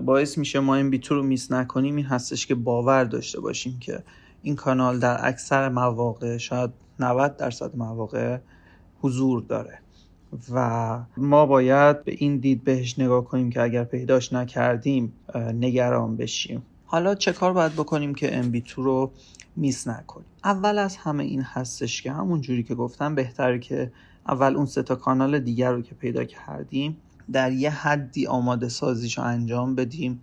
باعث 0.00 0.38
میشه 0.38 0.60
ما 0.60 0.90
MB2 0.90 1.06
رو 1.06 1.22
میس 1.22 1.52
نکنیم 1.52 1.96
این 1.96 2.06
هستش 2.06 2.46
که 2.46 2.54
باور 2.54 3.04
داشته 3.04 3.40
باشیم 3.40 3.78
که 3.78 4.02
این 4.42 4.56
کانال 4.56 4.98
در 4.98 5.28
اکثر 5.28 5.68
مواقع 5.68 6.36
شاید 6.36 6.70
90 7.00 7.36
درصد 7.36 7.76
مواقع 7.76 8.38
حضور 9.00 9.42
داره. 9.42 9.81
و 10.52 10.98
ما 11.16 11.46
باید 11.46 12.04
به 12.04 12.14
این 12.18 12.36
دید 12.36 12.64
بهش 12.64 12.98
نگاه 12.98 13.24
کنیم 13.24 13.50
که 13.50 13.62
اگر 13.62 13.84
پیداش 13.84 14.32
نکردیم 14.32 15.12
نگران 15.34 16.16
بشیم. 16.16 16.62
حالا 16.84 17.14
چه 17.14 17.32
کار 17.32 17.52
باید 17.52 17.72
بکنیم 17.72 18.14
که 18.14 18.42
MB2 18.42 18.70
رو 18.74 19.10
میس 19.56 19.88
نکنیم؟ 19.88 20.26
اول 20.44 20.78
از 20.78 20.96
همه 20.96 21.24
این 21.24 21.42
هستش 21.42 22.02
که 22.02 22.12
همون 22.12 22.40
جوری 22.40 22.62
که 22.62 22.74
گفتم 22.74 23.14
بهتره 23.14 23.58
که 23.58 23.92
اول 24.28 24.56
اون 24.56 24.66
سه 24.66 24.82
تا 24.82 24.94
کانال 24.94 25.38
دیگر 25.38 25.72
رو 25.72 25.82
که 25.82 25.94
پیدا 25.94 26.24
کردیم 26.24 26.96
در 27.32 27.52
یه 27.52 27.70
حدی 27.70 28.26
آماده 28.26 28.68
سازیش 28.68 29.18
رو 29.18 29.24
انجام 29.24 29.74
بدیم 29.74 30.22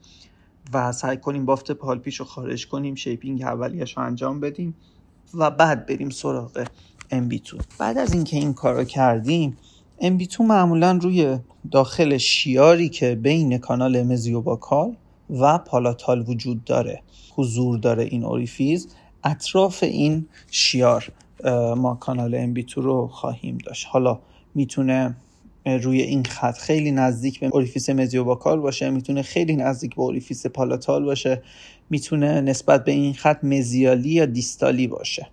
و 0.73 0.91
سعی 0.91 1.17
کنیم 1.17 1.45
بافت 1.45 1.71
پالپیش 1.71 2.19
رو 2.19 2.25
خارج 2.25 2.67
کنیم 2.67 2.95
شیپینگ 2.95 3.41
اولیش 3.41 3.97
رو 3.97 4.03
انجام 4.03 4.39
بدیم 4.39 4.75
و 5.33 5.51
بعد 5.51 5.85
بریم 5.85 6.09
سراغ 6.09 6.67
MB2 7.11 7.63
بعد 7.77 7.97
از 7.97 8.13
اینکه 8.13 8.37
این 8.37 8.53
کار 8.53 8.75
رو 8.75 8.83
کردیم 8.83 9.57
MB2 10.01 10.41
معمولا 10.41 10.99
روی 11.01 11.37
داخل 11.71 12.17
شیاری 12.17 12.89
که 12.89 13.15
بین 13.15 13.57
کانال 13.57 14.03
mesiobuccal 14.03 14.95
و 15.29 15.57
palatal 15.57 16.29
وجود 16.29 16.63
داره 16.63 17.01
حضور 17.35 17.77
داره 17.77 18.03
این 18.03 18.23
orifice 18.23 18.87
اطراف 19.23 19.83
این 19.83 20.25
شیار 20.51 21.11
ما 21.77 21.97
کانال 21.99 22.53
MB2 22.53 22.73
رو 22.73 23.07
خواهیم 23.07 23.57
داشت. 23.57 23.87
حالا 23.89 24.19
می‌تونه 24.55 25.15
روی 25.65 26.01
این 26.01 26.23
خط 26.23 26.57
خیلی 26.57 26.91
نزدیک 26.91 27.39
به 27.39 27.49
orifice 27.53 27.89
mesiobuccal 27.89 28.59
باشه 28.59 28.89
می‌تونه 28.89 29.21
خیلی 29.21 29.55
نزدیک 29.55 29.95
به 29.95 30.01
orifice 30.01 30.45
palatal 30.45 31.03
باشه 31.03 31.41
می‌تونه 31.89 32.41
نسبت 32.41 32.83
به 32.83 32.91
این 32.91 33.13
خط 33.13 33.43
مزیالی 33.43 34.09
یا 34.09 34.25
دیستالی 34.25 34.87
باشه. 34.87 35.27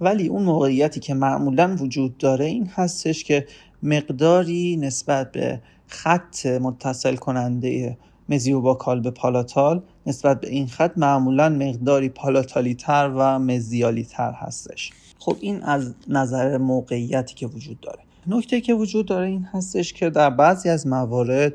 ولی 0.00 0.28
اون 0.28 0.42
موقعیتی 0.42 1.00
که 1.00 1.14
معمولا 1.14 1.76
وجود 1.80 2.18
داره 2.18 2.44
این 2.44 2.66
هستش 2.66 3.24
که 3.24 3.46
مقداری 3.82 4.76
نسبت 4.76 5.32
به 5.32 5.60
خط 5.86 6.46
متصل 6.46 7.16
کننده 7.16 7.96
مزیوباکال 8.28 9.00
به 9.00 9.10
پالاتال 9.10 9.82
نسبت 10.06 10.40
به 10.40 10.48
این 10.48 10.66
خط 10.66 10.92
معمولا 10.96 11.48
مقداری 11.48 12.08
پالاتالی 12.08 12.74
تر 12.74 13.12
و 13.16 13.38
مزیالی 13.38 14.04
تر 14.04 14.32
هستش. 14.32 14.90
خب 15.18 15.36
این 15.40 15.62
از 15.62 15.94
نظر 16.08 16.58
موقعیتی 16.58 17.34
که 17.34 17.46
وجود 17.46 17.80
داره. 17.80 17.98
نکته 18.26 18.60
که 18.60 18.74
وجود 18.74 19.06
داره 19.06 19.26
این 19.26 19.44
هستش 19.52 19.92
که 19.92 20.10
در 20.10 20.30
بعضی 20.30 20.68
از 20.68 20.86
موارد 20.86 21.54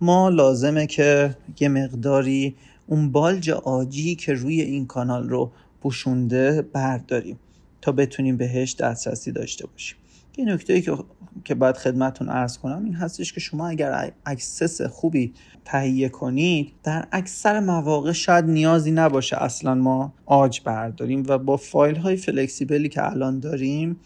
ما 0.00 0.28
لازمه 0.28 0.86
که 0.86 1.36
یه 1.60 1.68
مقداری 1.68 2.56
اون 2.86 3.12
bulge 3.12 3.50
عاجی 3.50 4.14
که 4.14 4.32
روی 4.32 4.60
این 4.60 4.86
کانال 4.86 5.28
رو 5.28 5.50
پوشونده 5.82 6.62
برداریم 6.62 7.38
تا 7.82 7.92
بتونیم 7.92 8.36
بهش 8.36 8.74
دسترسی 8.74 9.32
داشته 9.32 9.66
باشیم. 9.66 9.96
یه 10.36 10.44
نکته 10.44 10.80
که 10.80 10.96
که 11.44 11.54
باید 11.54 11.76
خدمتون 11.76 12.28
عرض 12.28 12.58
کنم 12.58 12.84
این 12.84 12.94
هستش 12.94 13.32
که 13.32 13.40
شما 13.40 13.68
اگر 13.68 14.12
access 14.26 14.82
خوبی 14.82 15.34
تهیه 15.64 16.08
کنید 16.08 16.72
در 16.82 17.06
اکثر 17.12 17.60
مواقع 17.60 18.12
شاید 18.12 18.44
نیازی 18.44 18.90
نباشه 18.90 19.42
اصلا 19.42 19.74
ما 19.74 20.12
عاج 20.26 20.60
برداریم 20.64 21.24
و 21.28 21.38
با 21.38 21.56
فایل 21.56 21.96
های 21.96 22.16
flexible 22.16 22.80
ی 22.80 22.88
که 22.88 23.10
الان 23.10 23.40
داریم 23.40 24.00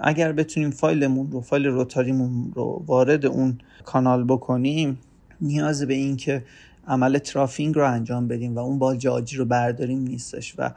اگر 0.00 0.32
بتونیم 0.32 0.70
فایلمون 0.70 1.30
رو 1.30 1.40
فایل 1.40 1.66
rotary 1.66 2.23
مون 2.23 2.52
رو 2.54 2.82
وارد 2.86 3.26
اون 3.26 3.58
کانال 3.84 4.24
بکنیم 4.24 4.98
نیاز 5.40 5.82
به 5.82 5.94
این 5.94 6.16
که 6.16 6.44
عمل 6.88 7.18
troughing 7.18 7.74
رو 7.74 7.90
انجام 7.90 8.28
بدیم 8.28 8.56
و 8.56 8.58
اون 8.58 8.78
bulge 8.78 8.96
عاجی 8.96 9.36
رو 9.36 9.44
برداریم 9.44 10.00
نیستش 10.00 10.54
و 10.58 10.70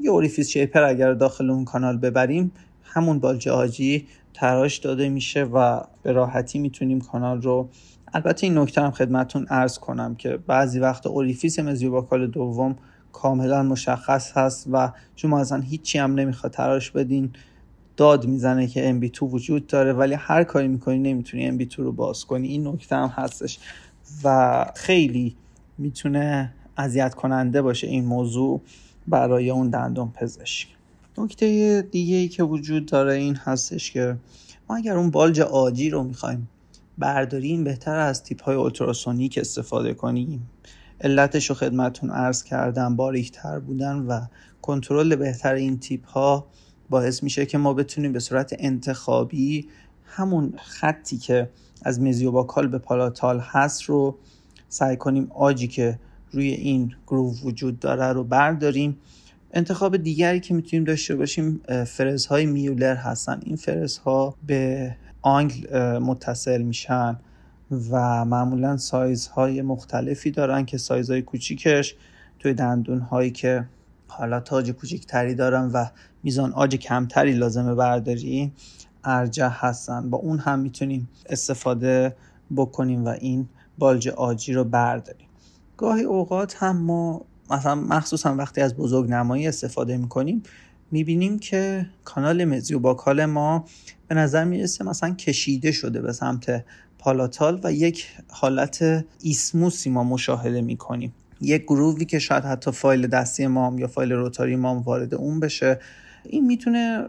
یه 0.00 0.10
orifice 0.10 0.48
shaper 0.48 0.82
اگر 0.82 1.12
داخل 1.12 1.50
اون 1.50 1.64
کانال 1.64 1.96
ببریم 1.96 2.52
همون 2.84 3.18
bulge 3.18 3.48
عاجی 3.48 4.06
تراش 4.34 4.78
داده 4.78 5.08
میشه 5.08 5.44
و 5.44 5.80
به 6.02 6.12
راحتی 6.12 6.58
می‌تونیم 6.58 7.00
کانال 7.00 7.42
رو 7.42 7.68
البته 8.14 8.46
این 8.46 8.58
نکته 8.58 8.80
هم 8.80 8.90
خدمتون 8.90 9.46
عرض 9.50 9.78
کنم 9.78 10.14
که 10.14 10.36
بعضی 10.36 10.80
وقت 10.80 11.06
orifice 11.06 11.58
mesiobuccal 11.58 12.26
دوم 12.26 12.76
کاملا 13.12 13.62
مشخص 13.62 14.32
هست 14.36 14.66
و 14.72 14.92
شما 15.16 15.40
اصلا 15.40 15.60
هیچی 15.60 15.98
هم 15.98 16.14
نمی‌خواد 16.14 16.52
تراش 16.52 16.90
بدین. 16.90 17.32
داد 17.96 18.26
می‌زنه 18.26 18.66
که 18.66 19.00
MB2 19.00 19.22
وجود 19.22 19.66
داره 19.66 19.92
ولی 19.92 20.14
هر 20.14 20.44
کاری 20.44 20.68
می‌کنی 20.68 20.98
نمی‌تونی 20.98 21.58
MB2 21.58 21.74
رو 21.74 21.92
باز 21.92 22.24
کنی. 22.24 22.48
این 22.48 22.68
نکته 22.68 22.96
هم 22.96 23.08
هستش 23.08 23.58
و 24.24 24.66
خیلی 24.76 25.36
می‌تونه 25.78 26.54
اذیت 26.76 27.14
کننده 27.14 27.62
باشه 27.62 27.86
این 27.86 28.04
موضوع 28.04 28.60
برای 29.08 29.50
اون 29.50 29.70
دندون 29.70 30.10
پزشک. 30.10 30.73
نکته 31.18 31.82
دیگه 31.90 32.16
ای 32.16 32.28
که 32.28 32.42
وجود 32.42 32.86
داره 32.86 33.14
این 33.14 33.36
هستش 33.36 33.90
که 33.90 34.16
ما 34.68 34.76
اگر 34.76 34.96
اون 34.96 35.10
بالج 35.10 35.40
آجی 35.40 35.90
رو 35.90 36.02
می‌خوایم 36.02 36.48
برداریم 36.98 37.64
بهتر 37.64 37.96
از 37.96 38.24
تیپ 38.24 38.42
های 38.42 38.56
اولتراسونیک 38.56 39.38
استفاده 39.38 39.94
کنیم. 39.94 40.50
علتش 41.00 41.50
رو 41.50 41.54
خدمتون 41.54 42.10
عرض 42.10 42.42
کردم 42.42 42.96
باریکتر 42.96 43.58
بودن 43.58 43.98
و 43.98 44.20
کنترل 44.62 45.16
بهتر 45.16 45.54
این 45.54 45.78
tip 45.78 46.06
ها 46.06 46.46
باعث 46.90 47.22
میشه 47.22 47.46
که 47.46 47.58
ما 47.58 47.74
بتونیم 47.74 48.12
به 48.12 48.20
صورت 48.20 48.54
انتخابی 48.58 49.68
همون 50.04 50.54
خطی 50.56 51.18
که 51.18 51.50
از 51.82 52.00
mesiobuccal 52.00 52.66
به 52.66 52.78
palatal 52.78 53.40
هست 53.40 53.82
رو 53.82 54.18
سعی 54.68 54.96
کنیم 54.96 55.32
عاجی 55.34 55.68
که 55.68 55.98
روی 56.30 56.48
این 56.48 56.94
groove 57.06 57.40
وجود 57.44 57.78
داره 57.78 58.12
رو 58.12 58.24
برداریم. 58.24 58.96
انتخاب 59.56 59.96
دیگری 59.96 60.40
که 60.40 60.54
می‌تونیم 60.54 60.84
داشته 60.84 61.16
باشیم 61.16 61.60
فرزهای 61.86 62.46
Mueller 62.46 62.94
هستن. 62.94 63.40
این 63.42 63.56
فرزها 63.56 64.34
به 64.46 64.96
angle 65.22 65.98
متصل 65.98 66.62
میشن 66.62 67.16
و 67.90 68.24
معمولا 68.24 68.76
سایزهای 68.76 69.62
مختلفی 69.62 70.30
دارن 70.30 70.64
که 70.64 70.78
سایزهای 70.78 71.22
کوچیکش 71.22 71.94
توی 72.38 72.54
دندون 72.54 73.00
هایی 73.00 73.30
که 73.30 73.64
حالا 74.08 74.40
تاج 74.40 74.70
کوچیکتری 74.70 75.34
دارن 75.34 75.70
و 75.72 75.86
میزان 76.22 76.52
آج 76.52 76.76
کمتری 76.76 77.32
لازمه 77.32 77.74
برداری 77.74 78.52
ارجه 79.04 79.48
هستن. 79.48 80.10
با 80.10 80.18
اون 80.18 80.38
هم 80.38 80.58
می‌تونیم 80.58 81.08
استفاده 81.26 82.16
بکنیم 82.56 83.04
و 83.04 83.08
این 83.08 83.48
بالج 83.78 84.08
آجی 84.08 84.52
رو 84.52 84.64
برداریم. 84.64 85.28
گاهی 85.76 86.02
اوقات 86.02 86.56
هم 86.58 86.76
ما 86.76 87.24
مثلا 87.50 87.74
مخصوصا 87.74 88.34
وقتی 88.34 88.60
از 88.60 88.76
بزرگ 88.76 89.10
نمایی 89.10 89.48
استفاده 89.48 89.96
می‌کنیم 89.96 90.42
می‌بینیم 90.90 91.38
که 91.38 91.86
کانال 92.04 92.44
مزیوباکال 92.44 93.24
ما 93.24 93.64
به 94.08 94.14
نظر 94.14 94.44
می‌رسه 94.44 94.84
مثلا 94.84 95.14
کشیده 95.14 95.72
شده 95.72 96.00
به 96.00 96.12
سمت 96.12 96.64
پالاتال 96.98 97.60
و 97.64 97.72
یک 97.72 98.06
حالت 98.28 99.04
ایسموسی 99.22 99.90
ما 99.90 100.04
مشاهده 100.04 100.60
می‌کنیم. 100.60 101.14
یک 101.40 101.62
groove 101.62 101.98
ی 101.98 102.04
که 102.04 102.18
شاید 102.18 102.44
حتی 102.44 102.70
فایل 102.70 103.06
دستی 103.06 103.46
مام 103.46 103.78
یا 103.78 103.86
فایل 103.86 104.12
rotary 104.12 104.56
مام 104.56 104.78
وارد 104.82 105.14
اون 105.14 105.40
بشه 105.40 105.80
این 106.24 106.46
می‌تونه 106.46 107.06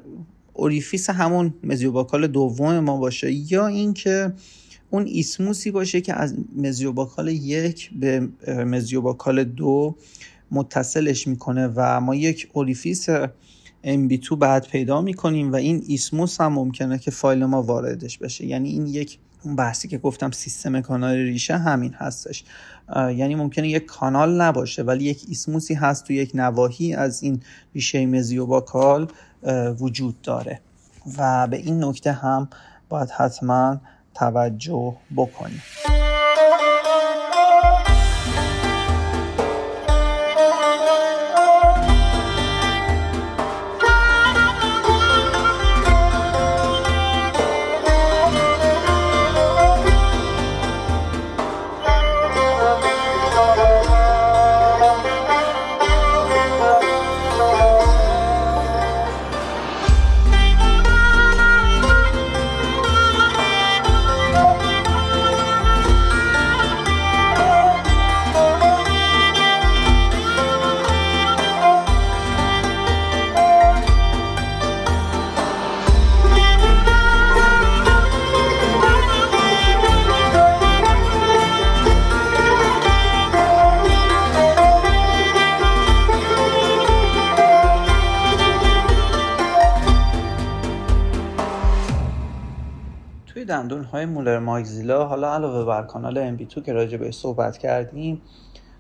orifice 0.54 1.10
همون 1.10 1.54
mesiobuccal 1.64 2.28
دوم 2.28 2.80
ما 2.80 2.98
باشه 2.98 3.32
یا 3.32 3.68
اینکه 3.68 4.34
اون 4.96 5.06
isthmus 5.06 5.63
ی 5.64 5.72
باشه 5.72 6.02
که 6.02 6.14
از 6.14 6.36
mesiobuccal 6.56 7.28
یک 7.28 7.92
به 8.00 8.30
mesiobuccal 8.48 9.44
دو 9.44 9.96
متصلش 10.52 11.28
می‌کنه 11.28 11.68
و 11.76 12.00
ما 12.00 12.16
یک 12.16 12.50
orifice 12.54 13.10
MB2 13.84 14.36
بعد 14.40 14.68
پیدا 14.68 15.02
می‌کنیم 15.02 15.52
و 15.52 15.56
این 15.56 15.84
isthmus 15.88 16.42
هم 16.42 16.54
ممکنه 16.54 16.98
که 16.98 17.12
فایل 17.12 17.46
ما 17.46 17.62
واردش 17.62 18.18
بشه. 18.18 18.46
یعنی 18.46 18.70
این 18.70 18.88
یک 18.88 19.20
اون 19.44 19.56
بحثی 19.56 19.88
که 19.88 19.98
گفتم 19.98 20.32
سیستم 20.32 20.82
کانال 20.82 21.16
ریشه 21.16 21.58
همین 21.58 21.94
هستش. 21.94 22.44
یعنی 22.96 23.36
ممکنه 23.36 23.70
یک 23.70 23.86
کانال 23.86 24.42
نباشه 24.42 24.84
ولی 24.84 25.04
یک 25.04 25.26
ایسموسی 25.28 25.74
هست 25.74 26.04
تو 26.04 26.14
یک 26.14 26.32
نواحی 26.34 26.94
از 26.94 27.24
این 27.24 27.42
ریشه 27.76 28.06
مزیوباکال 28.06 29.08
وجود 29.80 30.22
داره. 30.22 30.62
و 31.18 31.48
به 31.48 31.58
این 31.58 31.84
نکته 31.84 32.12
هم 32.12 32.50
باید 32.90 33.10
حتما 33.10 33.82
توجه 34.16 34.94
بکنیم. 35.18 35.62
molar 94.06 94.40
maxilla 94.40 95.06
حالا 95.06 95.34
علاوه 95.34 95.66
بر 95.66 95.84
کانال 95.84 96.18
MB2 96.18 96.62
که 96.62 96.74
راجع 96.74 96.98
به 96.98 97.12
صحبت 97.12 97.58
کردیم 97.58 98.22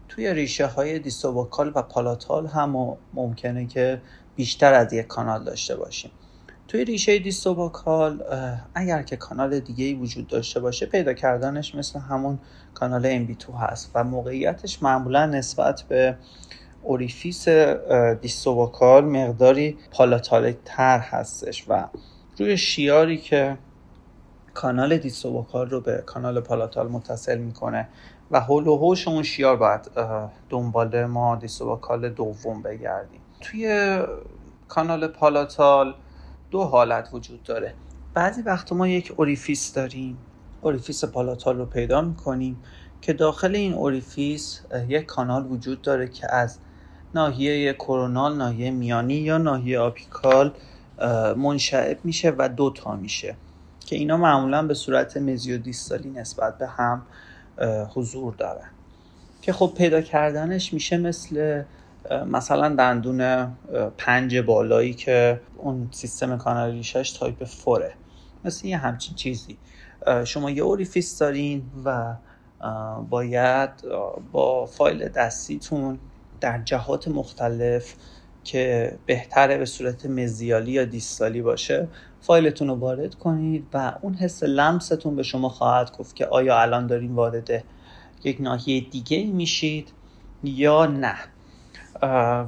توی 0.10 0.34
ریشه 0.34 0.66
های 0.66 1.00
distobuccal 1.00 1.71
و 1.76 1.82
palatal 1.82 2.48
هم 2.48 2.98
ممکنه 3.14 3.66
که 3.66 4.02
بیشتر 4.36 4.74
از 4.74 4.94
یک 4.94 5.08
کانال 5.08 5.44
داشته 5.44 5.76
باشیم. 5.76 6.12
توی 6.68 6.86
ریشه 6.86 7.20
distobuccal 7.19 8.24
اگر 8.76 9.04
که 9.04 9.16
کانال 9.16 9.60
دیگه 9.60 9.86
ای 9.86 9.94
وجود 9.94 10.28
داشته 10.28 10.60
باشه 10.60 10.86
پیدا 10.86 11.14
کردنش 11.14 11.76
مثل 11.76 12.00
همون 12.00 12.40
کانال 12.74 13.26
MB2 13.26 13.54
هست 13.60 13.92
و 13.96 14.04
موقعیتش 14.04 14.84
معمولا 14.84 15.26
نسبت 15.26 15.82
به 15.82 16.18
orifice 16.84 17.48
distobuccal 18.21 19.06
مقداری 19.06 19.78
palatal 19.91 20.49
ی 20.49 20.58
تر 20.66 21.00
هستش 21.00 21.66
و 21.68 21.88
روی 22.40 22.58
شیاری 22.58 23.18
که 23.18 23.58
کانال 24.56 24.98
distobuccal 24.98 25.69
رو 25.70 25.82
به 25.82 26.04
کانال 26.06 26.39
palatal 26.39 26.88
متصل 26.88 27.38
می‌کنه 27.38 27.88
و 28.32 28.41
حول 28.41 28.67
و 28.68 28.78
حوش 28.78 29.08
اون 29.08 29.24
شیار 29.24 29.56
باید 29.58 29.91
دنبال 30.50 31.06
ما 31.06 31.36
distobuccal 31.36 32.10
دوم 32.10 32.62
بگردیم. 32.62 33.20
توی 33.41 34.00
کانال 34.68 35.08
palatal 35.08 35.93
دو 36.52 36.63
حالت 36.63 37.10
وجود 37.13 37.44
داره. 37.44 37.74
بعضی 38.13 38.41
وقت 38.41 38.74
ما 38.74 38.88
یک 38.88 39.13
orifice 39.17 39.74
داریم. 39.74 40.18
orifice 40.62 41.06
palatal 41.06 41.58
رو 41.58 41.65
پیدا 41.65 42.02
می‌کنیم 42.02 42.63
که 43.02 43.13
داخل 43.13 43.56
این 43.56 43.74
orifice 43.74 44.62
یک 44.88 45.06
کانال 45.06 45.46
وجود 45.52 45.82
داره 45.82 46.08
که 46.08 46.36
از 46.36 46.58
ناحیه 47.15 47.74
coronal 47.74 48.38
ناحیه 48.38 48.72
میانی 48.72 49.13
یا 49.13 49.38
ناحیه 49.38 49.80
apical 49.80 50.54
منشعب 51.38 51.98
میشه 52.04 52.34
و 52.38 52.50
دوتا 52.50 52.96
میشه. 52.96 53.36
که 53.86 53.95
اینا 53.95 54.17
معمولا 54.17 54.63
به 54.63 54.74
صورت 54.74 55.17
mesiodistal 55.17 56.02
ی 56.02 56.10
نسبت 56.10 56.58
به 56.58 56.67
هم 56.67 57.02
حضور 57.93 58.34
دارن. 58.34 58.69
که 59.41 59.54
خب 59.54 59.74
پیدا 59.78 60.02
کردنش 60.02 60.74
میشه 60.74 60.98
مثل 60.98 61.63
مثلا 62.28 62.76
دندون 62.76 63.45
پنج 63.98 64.38
بالایی 64.38 64.93
که 64.93 65.41
اون 65.58 65.89
سیستم 65.91 66.38
کانال 66.38 66.71
ریشش 66.71 67.12
type 67.12 67.43
four 67.43 67.84
ه 67.84 67.93
مثل 68.45 68.67
یه 68.67 68.78
همچین 68.78 69.15
چیزی. 69.15 69.58
شما 70.26 70.52
یه 70.52 70.63
orifice 70.63 71.19
دارین 71.19 71.63
و 71.86 72.15
باید 73.10 73.69
با 74.32 74.65
فایل 74.65 75.08
دستیتون 75.08 76.00
در 76.41 76.62
جهات 76.62 77.08
مختلف 77.08 77.93
که 78.43 78.95
بهتره 79.06 79.58
به 79.58 79.65
صورت 79.65 80.06
مزیالی 80.06 80.71
یا 80.71 80.86
دیستالی 80.86 81.41
باشه 81.41 81.88
فایلتون 82.26 82.68
رو 82.68 82.76
وارد 82.76 83.16
کنید 83.16 83.68
و 83.74 83.94
اون 84.02 84.14
حس 84.14 84.44
لمستون 84.44 85.16
به 85.16 85.24
شما 85.24 85.50
خواهد 85.50 85.98
گفت 85.98 86.16
که 86.16 86.26
آیا 86.26 86.62
الان 86.62 86.88
دارین 86.88 87.16
وارد 87.16 87.64
یک 88.24 88.42
ناحیه 88.42 88.82
دیگه 88.90 89.26
میشید 89.26 89.92
یا 90.44 90.86
نه. 90.86 91.16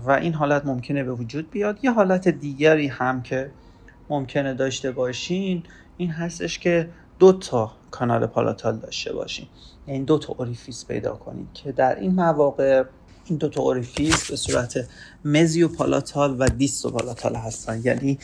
و 0.06 0.18
این 0.22 0.34
حالت 0.34 0.66
ممکنه 0.66 1.04
به 1.04 1.14
وجود 1.14 1.52
بیاد. 1.52 1.80
یه 1.84 1.92
حالت 1.92 2.28
دیگری 2.28 2.88
هم 2.88 3.22
که 3.22 3.52
ممکنه 4.10 4.54
داشته 4.54 4.92
باشین 4.92 5.64
این 5.98 6.12
هستش 6.12 6.60
که 6.60 6.90
دو 7.20 7.34
تا 7.34 7.72
کانال 7.92 8.26
پالاتال 8.26 8.78
داشته 8.78 9.14
باشین. 9.14 9.48
یعنی 9.88 10.06
دو 10.06 10.18
تا 10.18 10.36
orifice 10.38 10.86
پیدا 10.86 11.16
کنید 11.16 11.48
که 11.54 11.72
در 11.72 12.00
این 12.00 12.16
مواقع 12.16 12.84
این 13.30 13.38
دو 13.38 13.50
تا 13.50 13.62
orifice 13.62 14.32
به 14.32 14.36
صورت 14.36 14.88
mesiopalatal 15.26 16.36
و 16.40 16.50
distopalatal 16.50 17.36
هستن. 17.36 17.82
یعنی 17.84 18.18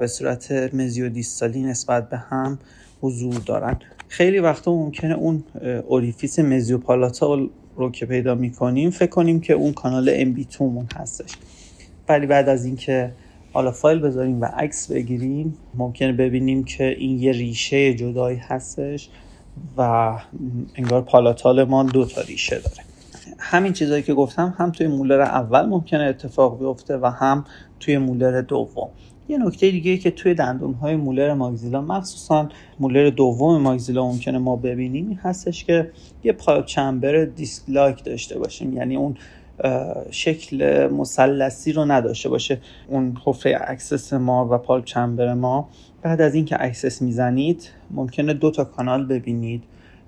به 0.00 0.06
صورت 0.06 0.52
mesiodistal 0.52 1.08
ی 1.08 1.62
نسبت 1.62 2.08
به 2.08 2.16
هم 2.16 2.58
حضور 3.00 3.34
دارن. 3.34 3.76
خیلی 4.08 4.38
وقتا 4.38 4.74
ممکنه 4.74 5.14
اون 5.14 5.44
orifice 5.86 6.38
mesiopalatal 6.38 7.50
رو 7.76 7.90
که 7.90 8.06
پیدا 8.06 8.34
می‌کنیم 8.34 8.90
فکر 8.90 9.10
کنیم 9.10 9.40
که 9.40 9.52
اون 9.52 9.72
کانال 9.72 10.10
MB 10.12 10.46
هستش. 10.96 11.30
ولی 12.08 12.26
بعد 12.26 12.48
از 12.48 12.64
اینکه 12.64 13.12
حالا 13.52 13.70
فایل 13.70 13.98
بذاریم 13.98 14.40
و 14.40 14.44
عکس 14.44 14.90
بگیریم 14.90 15.54
ممکنه 15.74 16.12
ببینیم 16.12 16.64
که 16.64 16.84
این 16.84 17.18
یه 17.18 17.32
ریشه 17.32 17.94
جدایی 17.94 18.38
هستش 18.38 19.08
و 19.76 19.82
انگار 20.74 21.02
palatal 21.02 21.64
ما 21.64 21.82
دو 21.82 22.04
تا 22.04 22.20
ریشه 22.20 22.58
داره. 22.58 22.87
همین 23.38 23.72
چیزهایی 23.72 24.02
که 24.02 24.14
گفتم 24.14 24.54
هم 24.58 24.70
توی 24.70 24.86
molar 24.86 25.20
اول 25.20 25.66
ممکنه 25.66 26.04
اتفاق 26.04 26.58
بیفته 26.58 26.96
و 26.96 27.06
هم 27.06 27.44
توی 27.80 27.98
molar 27.98 28.40
دوم. 28.40 28.88
یه 29.28 29.38
نکته 29.38 29.70
دیگه 29.70 29.96
که 29.96 30.10
توی 30.10 30.34
دندون 30.34 30.74
های 30.74 30.96
molar 30.96 31.34
maxilla 31.34 31.80
مخصوصا 31.80 32.48
molar 32.80 33.10
دوم 33.10 33.62
maxilla 33.62 34.06
ممکنه 34.06 34.38
ما 34.38 34.56
ببینیم 34.56 35.20
هستش 35.22 35.64
که 35.64 35.90
یه 36.24 36.32
pulp 36.32 36.64
chamber 36.64 37.24
disc-like 37.24 38.04
داشته 38.04 38.38
باشیم. 38.38 38.72
یعنی 38.72 38.96
اون 38.96 39.16
شکل 40.10 40.88
مثلثی 40.92 41.72
رو 41.72 41.84
نداشته 41.84 42.28
باشه 42.28 42.60
اون 42.88 43.16
حفره 43.24 43.58
access 43.60 44.12
ما 44.12 44.48
و 44.50 44.58
pulp 44.58 44.84
chamber 44.84 45.34
ما. 45.34 45.68
بعد 46.02 46.20
از 46.20 46.34
اینکه 46.34 46.56
access 46.64 47.02
می‌زنید 47.02 47.70
ممکنه 47.90 48.34
دو 48.34 48.50
تا 48.50 48.64
کانال 48.64 49.06
ببینید. 49.06 49.62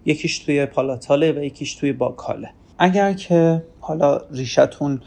یکیش 0.05 0.38
توی 0.38 0.66
palatal 0.66 1.24
ه 1.24 1.33
و 1.33 1.45
یکیش 1.45 1.75
توی 1.75 1.93
buccal 1.92 2.36
ه. 2.36 2.50
اگر 2.81 3.12
که 3.12 3.62
حالا 3.81 4.21
ریشتون 4.31 5.01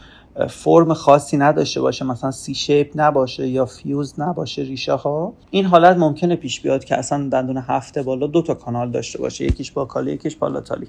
فرم 0.48 0.94
خاصی 0.94 1.36
نداشته 1.36 1.80
باشه 1.80 2.04
مثلا 2.04 2.30
C 2.30 2.54
shape 2.54 2.92
نباشه 2.94 3.48
یا 3.48 3.66
fuse 3.66 4.20
نباشه 4.20 4.62
ریشه 4.62 4.92
ها 4.92 5.32
این 5.50 5.64
حالت 5.64 5.96
ممکنه 5.96 6.36
پیش 6.36 6.60
بیاد 6.60 6.84
که 6.84 6.98
اصلا 6.98 7.28
دندون 7.28 7.56
هفت 7.56 8.02
بالا 8.02 8.26
دو 8.26 8.42
تا 8.42 8.54
کانال 8.54 8.90
داشته 8.90 9.18
باشه 9.18 9.44
یکیش 9.44 9.72
buccal 9.72 10.06
ی 10.06 10.12
یکیش 10.12 10.36
palatal 10.36 10.81
ی 10.81 10.88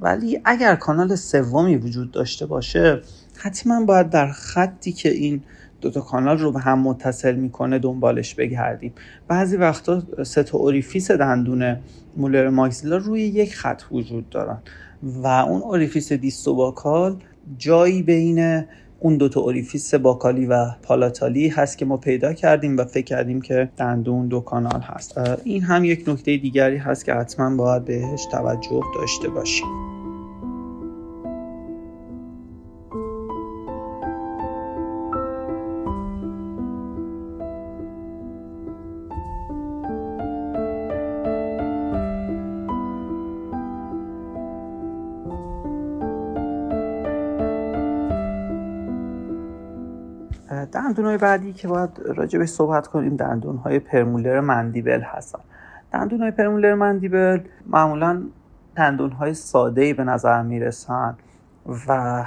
ولی 0.00 0.40
اگر 0.44 0.74
کانال 0.74 1.16
سومی 1.16 1.76
وجود 1.76 2.10
داشته 2.10 2.46
باشه 2.46 3.02
حتما 3.36 3.84
باید 3.84 4.10
در 4.10 4.28
خطی 4.32 4.92
که 4.92 5.08
این 5.08 5.42
دوتا 5.82 6.00
کانال 6.00 6.38
رو 6.38 6.52
به 6.52 6.60
هم 6.60 6.78
متصل 6.78 7.34
می‌کنه 7.34 7.78
دنبالش 7.78 8.34
بگردیم. 8.34 8.92
بعضی 9.28 9.56
وقتا 9.56 10.02
سه 10.22 10.42
تا 10.42 10.58
orifice 10.58 11.10
دندون 11.10 11.76
molar 12.16 12.48
maxilla 12.48 12.96
روی 12.96 13.22
یک 13.22 13.54
خط 13.54 13.82
وجود 13.90 14.30
دارن 14.30 14.58
و 15.02 15.26
اون 15.26 15.62
orifice 15.62 16.12
distobuccal 16.12 17.16
جایی 17.58 18.02
بین 18.02 18.64
اون 19.00 19.16
دوتا 19.16 19.40
orifice 19.40 19.94
buccal 19.94 20.39
ی 20.39 20.46
و 20.46 20.66
palatal 20.82 21.40
ی 21.40 21.48
هست 21.48 21.78
که 21.78 21.84
ما 21.84 21.96
پیدا 21.96 22.32
کردیم 22.32 22.76
و 22.76 22.84
فکر 22.84 23.04
کردیم 23.04 23.40
که 23.40 23.68
دندون 23.76 24.28
دو 24.28 24.40
کانال 24.40 24.80
هست. 24.80 25.18
این 25.44 25.62
هم 25.62 25.84
یک 25.84 26.04
نکته 26.08 26.36
دیگری 26.36 26.76
هست 26.76 27.04
که 27.04 27.14
حتما 27.14 27.56
باید 27.56 27.84
بهش 27.84 28.26
توجه 28.26 28.80
داشته 28.94 29.28
باشیم. 29.28 30.01
دندون 50.92 51.06
های 51.06 51.18
بعدی 51.18 51.52
که 51.52 51.68
باید 51.68 51.90
راجع 52.04 52.44
صحبت 52.44 52.86
کنیم 52.86 53.16
دندون 53.16 53.56
های 53.56 53.78
پرمولر 53.78 54.40
مندیبل 54.40 55.00
هستن. 55.00 55.38
دندون 55.92 56.20
های 56.20 56.30
پرمولر 56.30 56.74
مندیبل 56.74 57.40
معمولا 57.66 58.22
دندون 58.76 59.10
های 59.10 59.34
ساده 59.34 59.94
به 59.94 60.04
نظر 60.04 60.42
می‌رسن 60.42 61.16
و 61.88 62.24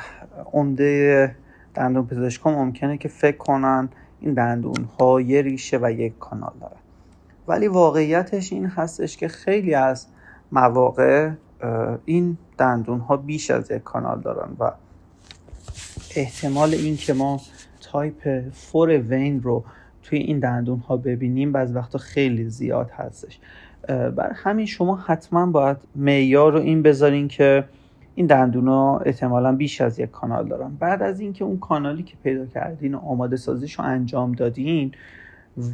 عمده 0.53 1.35
دندون 1.73 2.07
پزشکان 2.07 2.53
ممکنه 2.53 2.97
که 2.97 3.07
فکر 3.07 3.37
کنن 3.37 3.89
این 4.19 4.33
دندون 4.33 4.89
ها 4.99 5.21
یه 5.21 5.41
ریشه 5.41 5.79
و 5.81 5.91
یک 5.91 6.19
کانال 6.19 6.53
داره. 6.61 6.75
ولی 7.47 7.67
واقعیتش 7.67 8.53
این 8.53 8.65
هستش 8.65 9.17
که 9.17 9.27
خیلی 9.27 9.73
از 9.73 10.07
مواقع 10.51 11.31
این 12.05 12.37
دندون 12.57 12.99
ها 12.99 13.17
بیش 13.17 13.51
از 13.51 13.71
یک 13.71 13.83
کانال 13.83 14.21
دارن 14.21 14.55
و 14.59 14.71
احتمال 16.15 16.73
این 16.73 16.97
که 16.97 17.13
ما 17.13 17.39
type 17.95 18.49
four 18.51 18.97
Weine 18.97 19.41
رو 19.41 19.63
توی 20.03 20.19
این 20.19 20.39
دندون 20.39 20.79
ها 20.79 20.97
ببینیم 20.97 21.51
بعض 21.51 21.75
وقتا 21.75 21.97
خیلی 21.97 22.49
زیاد 22.49 22.89
هستش. 22.89 23.39
بر 23.87 24.31
همین 24.35 24.65
شما 24.65 24.95
حتما 24.95 25.45
باید 25.45 25.77
معیار 25.95 26.53
رو 26.53 26.59
این 26.59 26.81
بذارین 26.81 27.27
که 27.27 27.63
این 28.15 28.25
دندون 28.25 28.67
ها 28.67 28.99
احتمالا 28.99 29.55
بیش 29.55 29.81
از 29.81 29.99
یک 29.99 30.11
کانال 30.11 30.47
دارن. 30.47 30.75
بعد 30.79 31.01
از 31.01 31.19
اینکه 31.19 31.43
اون 31.43 31.59
کانالی 31.59 32.03
که 32.03 32.15
پیدا 32.23 32.45
کردین 32.45 32.95
و 32.95 32.97
آماده 32.97 33.35
سازیش 33.35 33.79
رو 33.79 33.85
انجام 33.85 34.31
دادین 34.31 34.91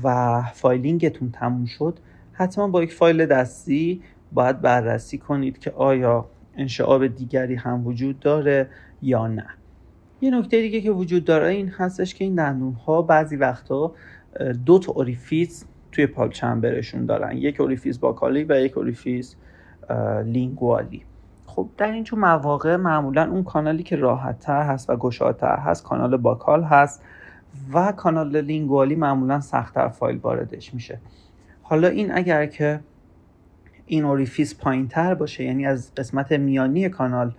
و 0.03 0.41
filing 0.53 1.05
تون 1.05 1.31
تموم 1.31 1.65
شد 1.65 1.99
حتما 2.33 2.67
با 2.67 2.83
یک 2.83 2.93
فایل 2.93 3.25
دستی 3.25 4.01
باید 4.31 4.61
بررسی 4.61 5.17
کنید 5.17 5.59
که 5.59 5.71
آیا 5.71 6.25
انشعاب 6.57 7.07
دیگری 7.07 7.55
هم 7.55 7.87
وجود 7.87 8.19
داره 8.19 8.67
یا 9.01 9.27
نه. 9.27 9.45
یه 10.21 10.31
نکته 10.31 10.61
دیگه 10.61 10.81
که 10.81 10.91
وجود 10.91 11.25
داره 11.25 11.47
این 11.47 11.69
هستش 11.69 12.15
که 12.15 12.23
این 12.23 12.35
دندون 12.35 12.73
ها 12.73 13.01
بعضی 13.01 13.35
وقتا 13.35 13.91
دو 14.65 14.79
تا 14.79 14.91
orifice 14.91 15.65
توی 15.91 16.07
pulp 16.07 16.29
chamber 16.29 16.78
شون 16.78 17.05
دارن. 17.05 17.37
یک 17.37 17.61
orifice 17.61 17.97
buccal 17.97 18.37
ی 18.37 18.43
و 18.43 18.59
یک 18.59 18.77
orifice 18.77 19.35
lingual 20.25 20.86
ی. 20.86 21.03
خب 21.45 21.69
در 21.77 21.91
اینجور 21.91 22.19
مواقع 22.19 22.75
معمولا 22.75 23.29
اون 23.31 23.43
کانالی 23.43 23.83
که 23.83 23.95
راحتتر 23.95 24.61
هست 24.61 24.89
و 24.89 24.95
گشادتر 24.95 25.55
هست 25.55 25.83
کانال 25.83 26.17
buccal 26.17 26.63
هست 26.63 27.03
و 27.73 27.91
کانال 27.91 28.41
lingual 28.41 28.88
ی 28.88 28.95
معمولا 28.95 29.39
سختتر 29.39 29.87
فایل 29.87 30.17
واردش 30.17 30.73
میشه. 30.73 30.99
حالا 31.61 31.87
این 31.87 32.11
اگر 32.13 32.45
که 32.45 32.79
این 33.85 34.05
orifice 34.05 34.55
پایین 34.55 34.87
تر 34.87 35.13
باشه 35.13 35.43
یعنی 35.43 35.65
از 35.65 35.95
قسمت 35.95 36.31
میانی 36.31 36.89
کانال 36.89 37.33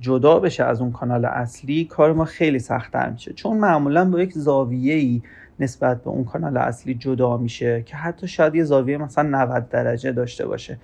جدا 0.00 0.38
بشه 0.38 0.64
از 0.64 0.80
اون 0.80 0.92
کانال 0.92 1.24
اصلی 1.24 1.84
کار 1.84 2.12
ما 2.12 2.24
خیلی 2.24 2.58
سختتر 2.58 3.10
میشه. 3.10 3.32
چون 3.32 3.56
معمولا 3.56 4.10
با 4.10 4.20
یک 4.20 4.32
زاویه 4.32 4.94
ای 4.94 5.22
نسبت 5.60 6.04
به 6.04 6.10
اون 6.10 6.24
کانال 6.24 6.56
اصلی 6.56 6.94
جدا 6.94 7.36
میشه 7.36 7.82
که 7.82 7.96
حتی 7.96 8.28
شاید 8.28 8.54
یه 8.54 8.64
زاویه 8.64 8.98
مثلا 8.98 9.28
90 9.28 9.68
درجه 9.68 10.12
داشته 10.12 10.46
باشه. 10.46 10.78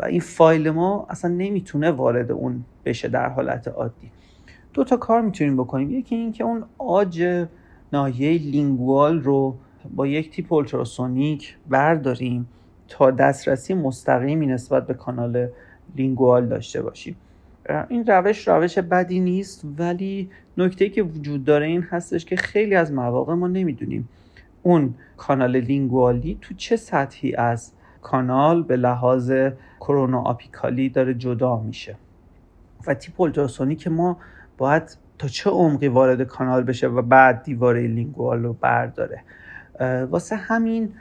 و 0.00 0.04
این 0.04 0.20
فایل 0.20 0.70
ما 0.70 1.06
اصلا 1.10 1.30
نمی‌تونه 1.30 1.90
وارد 1.90 2.32
اون 2.32 2.64
بشه 2.84 3.08
در 3.08 3.28
حالت 3.28 3.68
عادی. 3.68 4.10
دو 4.74 4.84
تا 4.84 4.96
کار 4.96 5.20
می‌تونیم 5.20 5.56
بکنیم. 5.56 5.90
یکی 5.90 6.14
این 6.14 6.32
که 6.32 6.44
اون 6.44 6.64
عاج 6.78 7.44
ناحیه 7.92 8.38
lingual 8.38 9.20
رو 9.20 9.56
با 9.94 10.06
یک 10.06 10.30
tip 10.30 10.52
ultrasonic 10.52 11.56
برداریم 11.68 12.48
تا 12.88 13.10
دسترسی 13.10 13.74
مستقیمی 13.74 14.46
نسبت 14.46 14.86
به 14.86 14.94
کانال 14.94 15.48
lingual 15.96 16.46
داشته 16.46 16.82
باشیم. 16.82 17.16
این 17.88 18.06
روش 18.06 18.48
روش 18.48 18.78
بدی 18.78 19.20
نیست 19.20 19.64
ولی 19.78 20.30
نکته 20.58 20.88
که 20.88 21.02
وجود 21.02 21.44
داره 21.44 21.66
این 21.66 21.82
هستش 21.82 22.24
که 22.24 22.36
خیلی 22.36 22.74
از 22.74 22.92
مواقع 22.92 23.34
ما 23.34 23.48
نمی‌دونیم 23.48 24.08
اون 24.62 24.94
کانال 25.16 25.56
lingual 25.56 26.28
ی 26.28 26.38
تو 26.40 26.54
چه 26.54 26.76
سطحی 26.76 27.34
از 27.34 27.72
کانال 28.02 28.62
به 28.62 28.76
لحاظ 28.76 29.32
corono 29.80 30.22
apical 30.22 30.79
ی 30.79 30.88
داره 30.88 31.14
جدا 31.14 31.56
میشه. 31.56 31.96
و 32.86 32.94
tip 32.94 33.76
که 33.78 33.90
ما 33.90 34.16
باید 34.58 34.96
تا 35.18 35.28
چه 35.28 35.50
عمقی 35.50 35.88
وارد 35.88 36.22
کانال 36.22 36.62
بشه 36.62 36.88
و 36.88 37.02
بعد 37.02 37.42
دیواره 37.42 37.86
lingual 37.86 38.42
رو 38.42 38.52
برداره. 38.52 39.22
واسه 40.10 40.36
همین 40.36 40.92